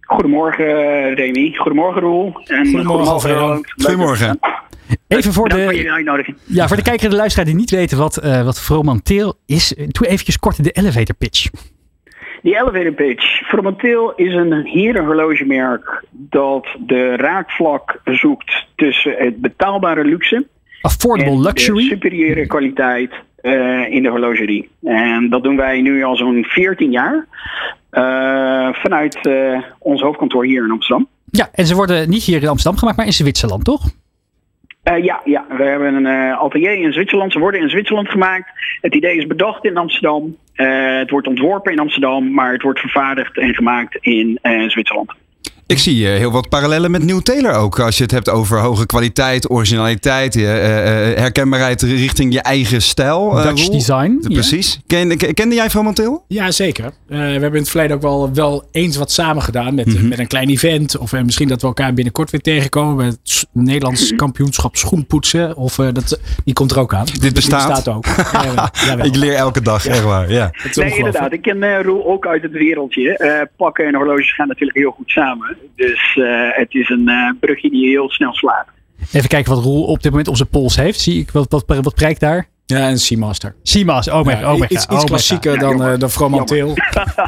[0.00, 2.32] Goedemorgen Remy, goedemorgen Roel.
[2.44, 3.60] En goedemorgen Alfredo.
[3.82, 4.38] Goedemorgen.
[5.08, 5.64] Even voor de,
[6.04, 9.34] voor ja, voor de kijker en de luisteraar die niet weten wat, uh, wat Fromantil
[9.46, 11.50] is, doe eventjes kort de elevator pitch.
[12.42, 13.48] Die elevator pitch.
[13.48, 20.46] Fromantil is een herenhorlogemerk dat de raakvlak zoekt tussen het betaalbare luxe
[20.80, 21.82] Affordable en luxury.
[21.82, 23.12] de superieure kwaliteit
[23.42, 24.68] uh, in de horlogerie.
[24.82, 27.26] En dat doen wij nu al zo'n 14 jaar.
[27.92, 31.08] Uh, vanuit uh, ons hoofdkantoor hier in Amsterdam.
[31.30, 33.82] Ja, en ze worden niet hier in Amsterdam gemaakt, maar in Zwitserland, toch?
[34.84, 37.32] Uh, ja, ja, we hebben een uh, atelier in Zwitserland.
[37.32, 38.50] Ze worden in Zwitserland gemaakt.
[38.80, 40.36] Het idee is bedacht in Amsterdam.
[40.54, 45.12] Uh, het wordt ontworpen in Amsterdam, maar het wordt vervaardigd en gemaakt in Zwitserland.
[45.70, 47.78] Ik zie uh, heel wat parallellen met New Taylor ook.
[47.80, 50.50] Als je het hebt over hoge kwaliteit, originaliteit, uh, uh,
[51.18, 53.30] herkenbaarheid richting je eigen stijl.
[53.30, 53.70] Dutch Roel.
[53.70, 54.24] design.
[54.32, 54.80] Precies.
[54.86, 56.24] Ken, kende jij van Montil?
[56.28, 56.92] Ja, zeker.
[57.06, 59.96] we hebben in het verleden ook wel, wel eens wat samen gedaan met, Mhm.
[59.96, 60.08] -hmm.
[60.08, 60.98] met een klein event.
[60.98, 65.56] Of misschien dat we elkaar binnenkort weer tegenkomen bij het Nederlands kampioenschap schoenpoetsen.
[65.56, 67.06] Of dat, die komt er ook aan.
[67.20, 67.68] Dit bestaat.
[67.68, 68.06] Bestaat ook.
[68.32, 69.02] ja.
[69.10, 70.30] Ik leer elke dag, echt waar.
[70.32, 70.52] Ja.
[70.74, 71.32] Nee, inderdaad.
[71.32, 73.48] Ik ken Roel ook uit het wereldje.
[73.56, 75.59] pakken en horloges gaan natuurlijk heel goed samen.
[75.76, 78.66] Dus uh, het is een uh, brugje die heel snel slaat.
[79.12, 81.00] Even kijken wat Roel op dit moment op zijn pols heeft.
[81.00, 82.48] Zie ik wat, wat, wat prijkt daar?
[82.78, 83.54] Ja, een Seamaster.
[83.62, 86.68] Seamaster, oh mijn ja, oh Iets, iets klassieker dan, uh, dan Fromantil.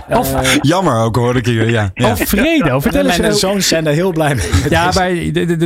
[0.08, 1.90] Of, jammer ook hoor ik hier, ja.
[1.94, 2.08] ja.
[2.08, 3.18] Alfredo, vertel eens.
[3.18, 4.50] Mijn zoons zijn daar heel blij mee.
[4.70, 5.10] Ja, maar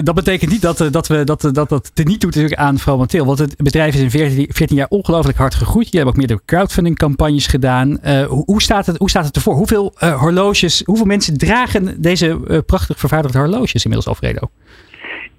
[0.04, 3.26] dat betekent niet dat dat, we, dat, dat, dat het niet doet aan Fromantil.
[3.26, 5.90] Want het bedrijf is in 14, 14 jaar ongelooflijk hard gegroeid.
[5.90, 7.98] Je hebt ook meerdere crowdfunding campagnes gedaan.
[8.04, 9.54] Uh, hoe, hoe, staat het, hoe staat het ervoor?
[9.54, 14.50] Hoeveel uh, horloges, hoeveel mensen dragen deze uh, prachtig vervaardigde horloges inmiddels, Alfredo?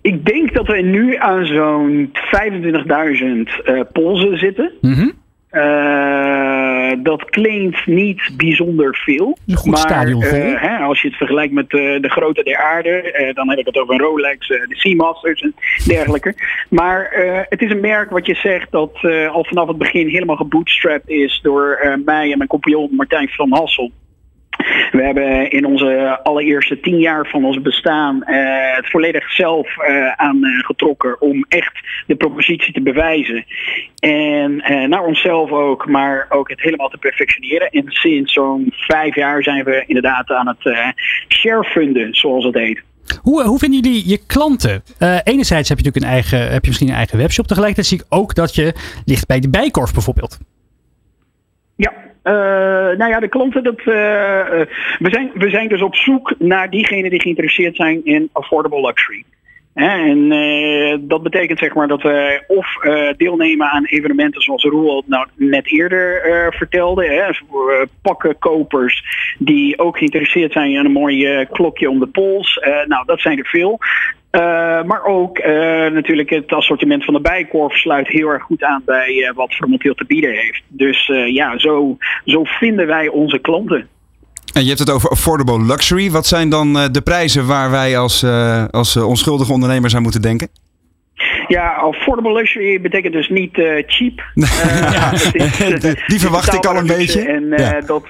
[0.08, 4.72] Ik denk dat we nu aan zo'n 25.000 uh, polsen zitten.
[4.82, 5.12] Mm -hmm.
[5.52, 9.38] uh, dat klinkt niet bijzonder veel.
[9.48, 13.32] Een goed maar stadion uh, hè, als je het vergelijkt met de grootte der aarde,
[13.36, 15.56] dan heb ik het over een Rolex, de Seamasters en
[15.88, 16.36] dergelijke.
[16.70, 17.08] Maar
[17.50, 19.00] het is een merk wat je zegt dat
[19.32, 23.92] al vanaf het begin helemaal gebootstrapped is door mij en mijn compagnon Martijn van Hassel.
[24.92, 30.12] We hebben in onze allereerste tien jaar van ons bestaan uh, het volledig zelf uh,
[30.12, 33.46] aangetrokken om echt de propositie te bewijzen.
[34.00, 37.70] En uh, naar onszelf ook, maar ook het helemaal te perfectioneren.
[37.70, 40.94] En sinds zo'n vijf jaar zijn we inderdaad aan het
[41.28, 42.82] sharefunden, zoals het heet.
[43.22, 44.84] Hoe, hoe vinden jullie je klanten?
[45.00, 47.48] Uh, enerzijds heb je natuurlijk een eigen, heb je misschien een eigen webshop.
[47.48, 48.74] Tegelijkertijd zie ik ook dat je
[49.06, 50.38] ligt bij de Bijkorf bijvoorbeeld.
[51.76, 51.94] Ja,
[52.28, 56.70] uh, nou ja, de klanten, dat, uh, we, zijn, we zijn dus op zoek naar
[56.70, 59.24] diegenen die geïnteresseerd zijn in affordable luxury.
[59.74, 60.30] En
[61.08, 62.68] dat betekent zeg maar dat we of
[63.18, 67.06] deelnemen aan evenementen zoals Roel nou net eerder vertelde.
[67.06, 67.32] Hè,
[68.02, 69.04] pakkenkopers
[69.38, 72.60] die ook geïnteresseerd zijn in een mooi klokje om de pols.
[72.88, 73.80] nou, dat zijn er veel.
[74.38, 74.44] Uh,
[74.84, 75.46] maar ook uh,
[75.92, 79.94] natuurlijk het assortiment van de Bijkorf sluit heel erg goed aan bij uh, wat Fromantil
[79.94, 80.62] te bieden heeft.
[80.68, 83.88] Dus ja, zo, zo vinden wij onze klanten.
[84.54, 86.12] En je hebt het over affordable luxury.
[86.12, 88.24] Wat zijn dan de prijzen waar wij als,
[88.72, 90.50] als onschuldige ondernemers aan moeten denken?
[91.48, 94.24] Ja, affordable luxury betekent dus niet uh, cheap.
[94.36, 95.32] Uh, ja, is,
[96.08, 97.22] die verwacht ik al een beetje.
[97.22, 97.82] En uh, ja.
[97.82, 98.06] dat,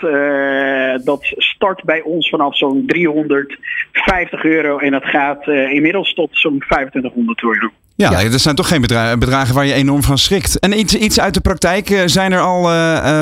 [1.06, 7.44] dat start bij ons vanaf zo'n 350 euro en dat gaat inmiddels tot zo'n 2500
[7.44, 7.70] euro.
[7.96, 10.60] Ja, ja, dat zijn toch geen bedragen, bedragen waar je enorm van schrikt.
[10.60, 12.02] En iets, iets uit de praktijk.
[12.06, 12.72] Zijn er al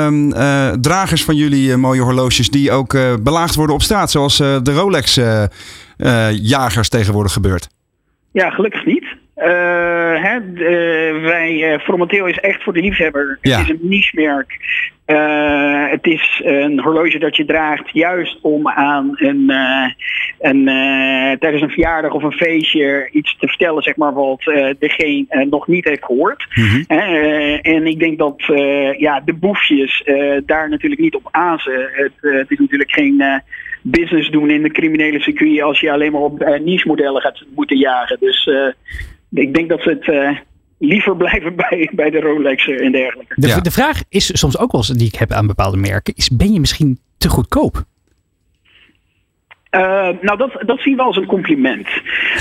[0.06, 0.32] um,
[0.80, 7.32] dragers van jullie mooie horloges die ook belaagd worden op straat, zoals de Rolex-jagers tegenwoordig
[7.32, 7.68] gebeurt?
[8.32, 9.15] Ja, gelukkig niet.
[9.46, 9.52] Uh,
[10.22, 13.38] hè, eh, wij, uh, Formateel is echt voor de liefhebber.
[13.40, 13.58] Ja.
[13.58, 14.58] Het is een niche-merk.
[15.04, 19.90] Eh, het is een horloge dat je draagt juist om aan een, eh,
[20.50, 24.68] een, eh, tijdens een verjaardag of een feestje iets te vertellen, zeg maar, wat eh,
[24.78, 26.46] degene eh, nog niet heeft gehoord.
[26.86, 31.88] Eh, en ik denk dat eh, ja, de boefjes eh, daar natuurlijk niet op azen.
[31.92, 33.38] Het, eh, het is natuurlijk geen eh,
[33.82, 37.44] business doen in de criminele circuit als je alleen maar op eh, niche modellen gaat
[37.54, 38.16] moeten jagen.
[38.20, 38.68] Dus eh,
[39.30, 40.38] ik denk dat ze het eh,
[40.78, 43.34] liever blijven bij, bij de Rolex en dergelijke.
[43.40, 43.60] De, Ja.
[43.60, 46.52] de vraag is soms ook wel eens die ik heb aan bepaalde merken, is ben
[46.52, 47.84] je misschien te goedkoop?
[49.70, 51.88] Uh, nou, dat, dat zien we als een compliment.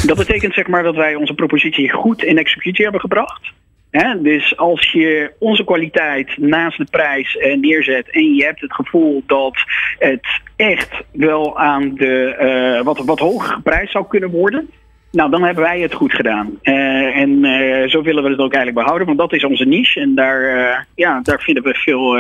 [0.06, 3.54] Dat betekent zeg maar dat wij onze propositie goed in executie hebben gebracht.
[3.90, 4.22] Hè?
[4.22, 9.24] Dus als je onze kwaliteit naast de prijs uh, neerzet en je hebt het gevoel
[9.26, 9.58] dat
[10.00, 12.36] het echt wel aan de
[12.78, 14.70] uh, wat, wat hogere prijs zou kunnen worden.
[15.16, 16.60] Nou, dan hebben wij het goed gedaan.
[16.64, 20.00] Uh, en uh, zo willen we het ook eigenlijk behouden, want dat is onze niche.
[20.00, 22.18] En daar, uh, ja, daar vinden we veel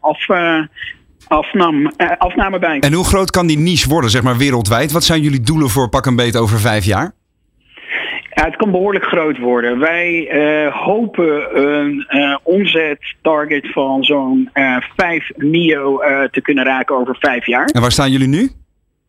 [0.00, 0.26] af,
[1.26, 2.78] afnam, afname bij.
[2.78, 4.92] En hoe groot kan die niche worden, zeg maar wereldwijd?
[4.92, 7.12] Wat zijn jullie doelen voor pak een beet over vijf jaar?
[8.34, 9.78] Ja, het kan behoorlijk groot worden.
[9.78, 10.28] Wij
[10.72, 16.00] hopen een uh, omzettarget van zo'n uh, 5 NIO
[16.30, 17.66] te kunnen raken over vijf jaar.
[17.66, 18.50] En waar staan jullie nu?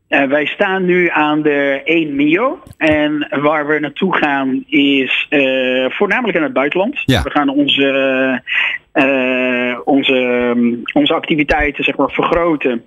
[0.10, 2.60] Uh, wij staan nu aan de 1 MIO.
[2.78, 7.01] En waar we naartoe gaan is uh, voornamelijk in het buitenland.
[7.06, 7.22] Ja.
[7.22, 8.41] We gaan onze,
[8.93, 12.84] uh, onze, um, onze activiteiten zeg maar, vergroten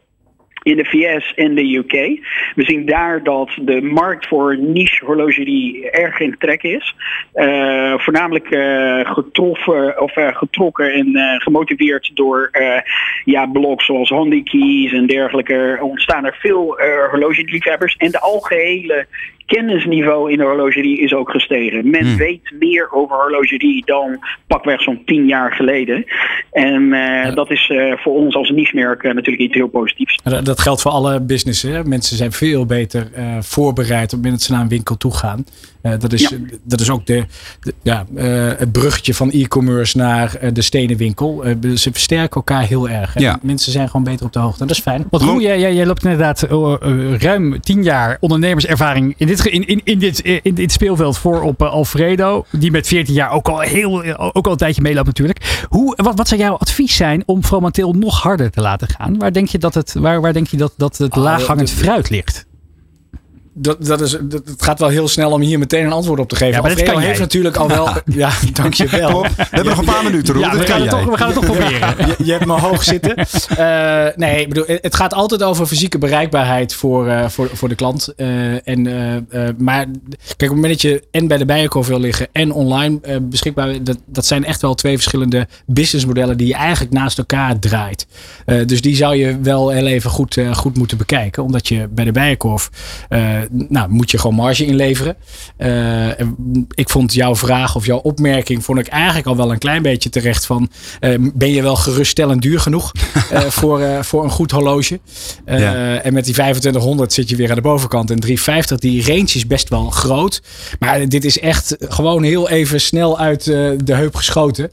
[0.66, 1.92] in de VS en de UK.
[2.54, 6.94] We zien daar dat de markt voor niche horlogerie erg in trek is.
[7.34, 12.50] Uh, voornamelijk uh, getroffen of uh, getrokken en gemotiveerd door
[13.24, 15.54] ja, blogs zoals Handy Keys en dergelijke.
[15.54, 16.78] Er ontstaan er veel
[17.10, 19.06] horlogeliefhebbers en de algehele
[19.46, 21.90] kennisniveau in de horlogerie is ook gestegen.
[21.90, 22.16] Men hmm.
[22.16, 26.04] weet meer over horlogerie dan pakweg zo'n tien jaar geleden.
[26.52, 27.30] En uh, ja.
[27.30, 30.20] dat is uh, voor ons als niche-merk uh, natuurlijk iets heel positiefs.
[30.42, 31.88] Dat geldt voor alle businessen.
[31.88, 33.08] Mensen zijn veel beter
[33.40, 35.44] voorbereid op het moment dat ze naar een winkel toe gaan.
[35.98, 36.36] dat, is, ja.
[36.62, 37.24] dat is ook de,
[37.60, 38.06] de ja,
[38.56, 41.44] het bruggetje van e-commerce naar de stenen winkel.
[41.74, 43.18] ze versterken elkaar heel erg.
[43.18, 43.38] Ja.
[43.42, 44.60] Mensen zijn gewoon beter op de hoogte.
[44.60, 45.06] En dat is fijn.
[45.10, 46.46] Want hoe, jij, jij, jij loopt inderdaad
[47.18, 51.62] ruim tien jaar ondernemerservaring in dit in, in, in, dit, in dit speelveld voor op
[51.62, 52.44] uh, Alfredo.
[52.50, 55.64] Die met 14 jaar ook al, heel, ook al een tijdje meeloopt natuurlijk.
[55.68, 59.18] Hoe, wat, wat zou jouw advies zijn om Fromantil nog harder te laten gaan?
[59.18, 62.10] Waar denk je dat het, waar, waar denk je dat, dat het oh, laaghangend fruit
[62.10, 62.45] ligt?
[63.58, 66.28] Dat, dat is, dat, het gaat wel heel snel om hier meteen een antwoord op
[66.28, 66.54] te geven.
[66.54, 67.88] Ja, maar Alfredo dat kan heeft natuurlijk al wel.
[68.04, 69.10] Ja, dankjewel.
[69.10, 70.42] Pop, we hebben nog een paar minuten, Roel.
[70.42, 71.94] Ja, we, gaan het toch, we gaan het toch proberen.
[71.98, 73.14] je, je, hebt me hoog zitten.
[73.58, 77.74] Uh, nee, ik bedoel, het gaat altijd over fysieke bereikbaarheid voor, uh, voor, voor de
[77.74, 78.12] klant.
[78.16, 78.82] Uh, en,
[79.58, 79.90] maar kijk,
[80.28, 83.98] op het moment dat je en bij de Bijenkorf wil liggen en online beschikbaar, dat,
[84.06, 88.06] dat zijn echt wel twee verschillende businessmodellen die je eigenlijk naast elkaar draait.
[88.66, 92.12] dus die zou je wel heel even goed, goed moeten bekijken, omdat je bij de
[92.12, 92.70] Bijenkorf
[93.50, 95.16] nou, moet je gewoon marge inleveren.
[95.58, 96.08] Uh,
[96.74, 100.08] ik vond jouw vraag of jouw opmerking vond ik eigenlijk al wel een klein beetje
[100.08, 100.70] terecht van
[101.00, 102.92] uh, ben je wel geruststellend duur genoeg
[103.32, 105.00] uh, voor, voor een goed horloge?
[105.46, 106.00] Ja.
[106.02, 109.46] En met die 2500 zit je weer aan de bovenkant en 350 die range is
[109.46, 110.42] best wel groot.
[110.78, 114.70] Maar dit is echt gewoon heel even snel uit de heup geschoten.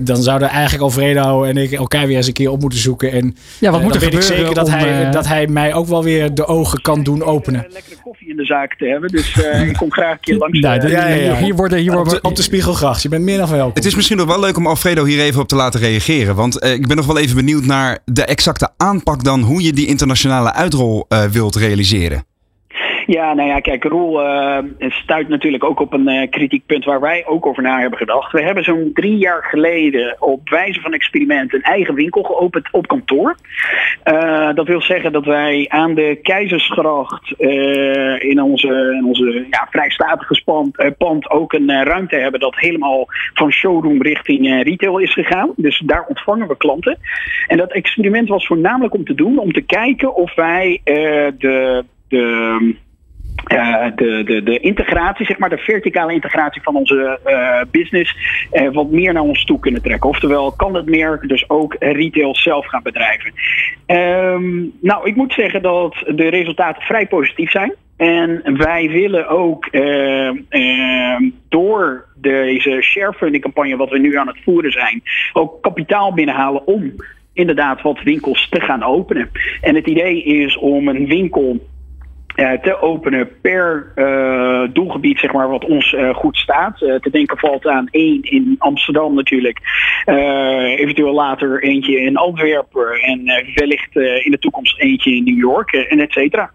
[0.00, 3.12] dan zouden eigenlijk Alfredo en ik elkaar weer eens een keer op moeten zoeken.
[3.12, 5.74] En ja, wat moet dan er weet ik zeker dat, om, hij, dat hij mij
[5.74, 7.66] ook wel weer de ogen kan doen openen.
[7.70, 9.10] lekkere koffie in de zaak te hebben.
[9.10, 10.58] Dus uh, ik kom graag een keer langs.
[10.70, 11.36] Ja, ja, ja, ja.
[11.36, 13.02] Hier worden, hier worden op, de, op de Spiegelgracht.
[13.02, 13.74] Je bent meer dan welkom.
[13.74, 16.34] Het is misschien nog wel leuk om Alfredo hier even op te laten reageren.
[16.34, 19.72] Want uh, ik ben nog wel even benieuwd naar de exacte aanpak dan hoe je
[19.72, 22.24] die internationale uitrol uh, wilt realiseren.
[23.06, 27.00] Ja, nou ja, kijk, Roel uh, stuit natuurlijk ook op een uh, kritiek punt waar
[27.00, 28.32] wij ook over na hebben gedacht.
[28.32, 32.86] We hebben zo'n drie jaar geleden op wijze van experiment een eigen winkel geopend op
[32.86, 33.36] kantoor.
[34.04, 37.32] Uh, dat wil zeggen dat wij aan de Keizersgracht
[38.18, 43.52] in onze, in onze ja, vrijstatige pand, pand ook een ruimte hebben dat helemaal van
[43.52, 45.52] showroom richting retail is gegaan.
[45.56, 46.98] Dus daar ontvangen we klanten.
[47.46, 50.80] En dat experiment was voornamelijk om te doen, om te kijken of wij
[51.38, 52.74] de de,
[53.48, 58.16] uh, de, de, de integratie, zeg maar, de verticale integratie van onze uh, business
[58.52, 60.08] uh, wat meer naar ons toe kunnen trekken.
[60.08, 63.32] Oftewel, kan het merk dus ook retail zelf gaan bedrijven.
[63.86, 67.74] Um, nou, ik moet zeggen dat de resultaten vrij positief zijn.
[67.96, 69.68] En wij willen ook
[71.48, 76.94] door deze sharefunding campagne wat we nu aan het voeren zijn, ook kapitaal binnenhalen om
[77.32, 79.30] inderdaad wat winkels te gaan openen.
[79.60, 81.69] En het idee is om een winkel eh,
[82.34, 86.82] te openen per eh, doelgebied, zeg maar, wat ons eh, goed staat.
[86.82, 89.58] Eh, te denken valt aan één in Amsterdam natuurlijk.
[90.04, 93.00] Eh, eventueel later eentje in Antwerpen.
[93.02, 96.50] En eh, wellicht eh, in de toekomst eentje in New York eh, en et cetera.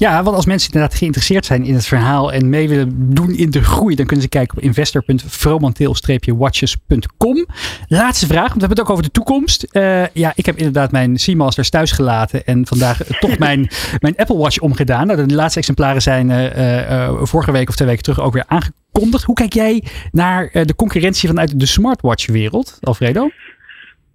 [0.00, 3.50] Ja, want als mensen inderdaad geïnteresseerd zijn in het verhaal en mee willen doen in
[3.50, 7.46] de groei, dan kunnen ze kijken op investor.vromanteel-watches.com.
[7.88, 9.62] Laatste vraag, want we hebben het ook over de toekomst.
[9.62, 14.36] Eh, ja, ik heb inderdaad mijn Seamasters thuis gelaten en vandaag toch mijn, mijn Apple
[14.36, 15.06] Watch omgedaan.
[15.06, 18.44] Nou, de laatste exemplaren zijn eh, eh, vorige week of twee weken terug ook weer
[18.46, 19.24] aangekondigd.
[19.24, 23.30] Hoe kijk jij naar eh, de concurrentie vanuit de smartwatch-wereld, Alfredo?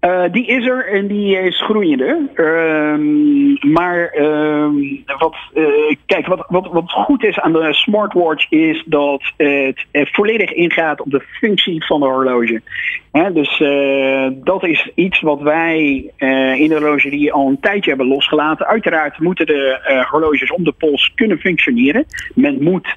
[0.06, 2.28] Eh, die is er en die is groeiende.
[2.34, 4.74] Ehm, maar ehm,
[5.18, 10.06] wat, eh, kijk, wat, wat, wat goed is aan de smartwatch is dat het eh,
[10.06, 12.62] volledig ingaat op de functie van de horloge.
[13.16, 18.08] Dus eh, dat is iets wat wij eh, in de horlogerie al een tijdje hebben
[18.08, 18.66] losgelaten.
[18.66, 22.04] Uiteraard moeten de eh, horloges om de pols kunnen functioneren.
[22.34, 22.96] Men moet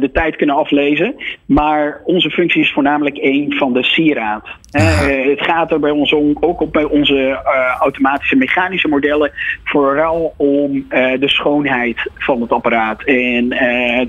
[0.00, 1.14] de tijd kunnen aflezen.
[1.46, 4.48] Maar onze functie is voornamelijk één van de sieraad.
[4.70, 7.40] Het gaat er bij ons om, ook op bij onze
[7.80, 9.30] automatische mechanische modellen
[9.64, 13.02] vooral om de schoonheid van het apparaat.
[13.04, 13.48] En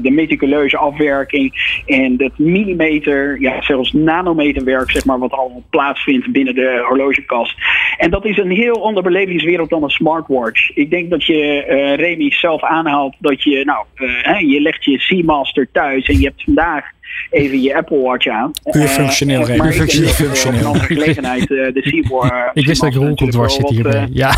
[0.02, 6.56] de meticuleuze afwerking en het millimeter, ja zelfs nanometerwerk zeg maar, wat allemaal plaatsvindt binnen
[6.56, 7.56] de horlogekast.
[7.98, 10.76] En dat is een heel ander belevingswereld dan een smartwatch.
[10.76, 15.00] Ik denk dat je, eh Remy, zelf aanhaalt dat je, nou, eh, je legt je
[15.00, 16.86] Seamaster thuis en je hebt vandaag
[17.30, 18.52] even je Apple Watch aan.
[18.72, 19.58] Puur Eh, functioneel, Remy.
[19.58, 20.60] maar Puur ik functioneel.
[20.60, 22.32] op een andere gelegenheid eh, de Seaboard.
[22.54, 24.08] Ik wist dat ik rolkop dwars zit hierbij.
[24.12, 24.30] Ja.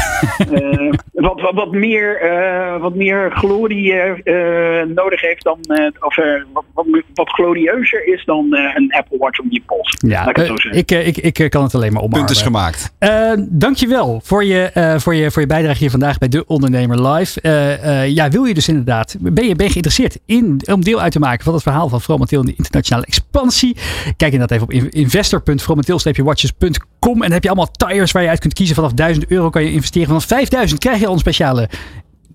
[0.54, 5.86] eh, wat, wat, wat, meer, eh, wat meer glorie eh, eh, nodig heeft dan, eh,
[6.00, 6.16] of
[6.54, 9.96] wat, wat, wat glorieuzer is dan eh, een Apple Watch om je pols.
[10.08, 12.26] Ja, ik zo ik, ik, ik kan het alleen maar omarmen.
[12.26, 12.94] Punt is gemaakt.
[12.98, 17.08] Eh, dankjewel voor je, eh, voor, je, voor je bijdrage hier vandaag bij De Ondernemer
[17.08, 17.42] Live.
[17.42, 21.02] Eh, eh, ja, wil je dus inderdaad, ben je, ben je geïnteresseerd in, om deel
[21.02, 22.00] uit te maken van het verhaal van
[22.46, 23.76] de internationale expansie?
[24.18, 28.54] Kijk inderdaad even op investor.fromateel-watches.com en dan heb je allemaal tires waar je uit kunt
[28.54, 28.76] kiezen.
[28.76, 30.08] Vanaf 1000 euro kan je investeren.
[30.08, 31.70] Vanaf 5000 krijg je al een speciale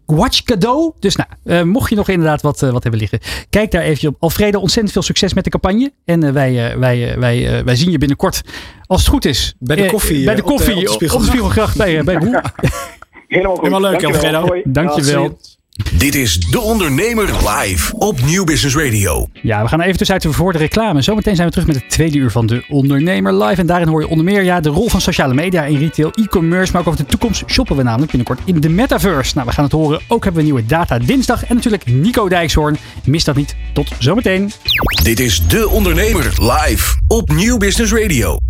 [0.06, 0.92] watch cadeau.
[0.98, 3.18] Dus nou, eh, mocht je nog inderdaad wat, eh, wat hebben liggen,
[3.50, 4.16] kijk daar even op.
[4.18, 5.92] Alfredo, ontzettend veel succes met de campagne.
[6.04, 8.42] En eh, wij, wij, wij, wij zien je binnenkort,
[8.86, 9.54] als het goed is.
[9.58, 11.76] Bij de koffie, bij de op de- koffie, op de op de Spiegelgracht.
[11.76, 12.32] Bij, bij Roel.
[13.28, 13.66] Helemaal goed.
[13.66, 14.34] Helemaal leuk, Dankjewel.
[14.34, 14.46] Alfredo.
[14.46, 14.62] Hoi.
[14.64, 15.38] Dankjewel.
[15.92, 19.26] Dit is De Ondernemer live op Nieuw Business Radio.
[19.42, 21.02] Ja, we gaan even tussenuit voor de reclame.
[21.02, 23.60] Zometeen zijn we terug met het tweede uur van De Ondernemer Live.
[23.60, 26.72] En daarin hoor je onder meer ja, de rol van sociale media in retail, e-commerce.
[26.72, 29.34] Maar ook over de toekomst shoppen we namelijk binnenkort in de metaverse.
[29.34, 30.00] Nou, we gaan het horen.
[30.08, 31.44] Ook hebben we nieuwe data dinsdag.
[31.44, 32.76] En natuurlijk Nico Dijkshoorn.
[33.04, 33.56] Mis dat niet.
[33.72, 34.52] Tot zometeen.
[35.02, 38.49] Dit is De Ondernemer live op Nieuw Business Radio.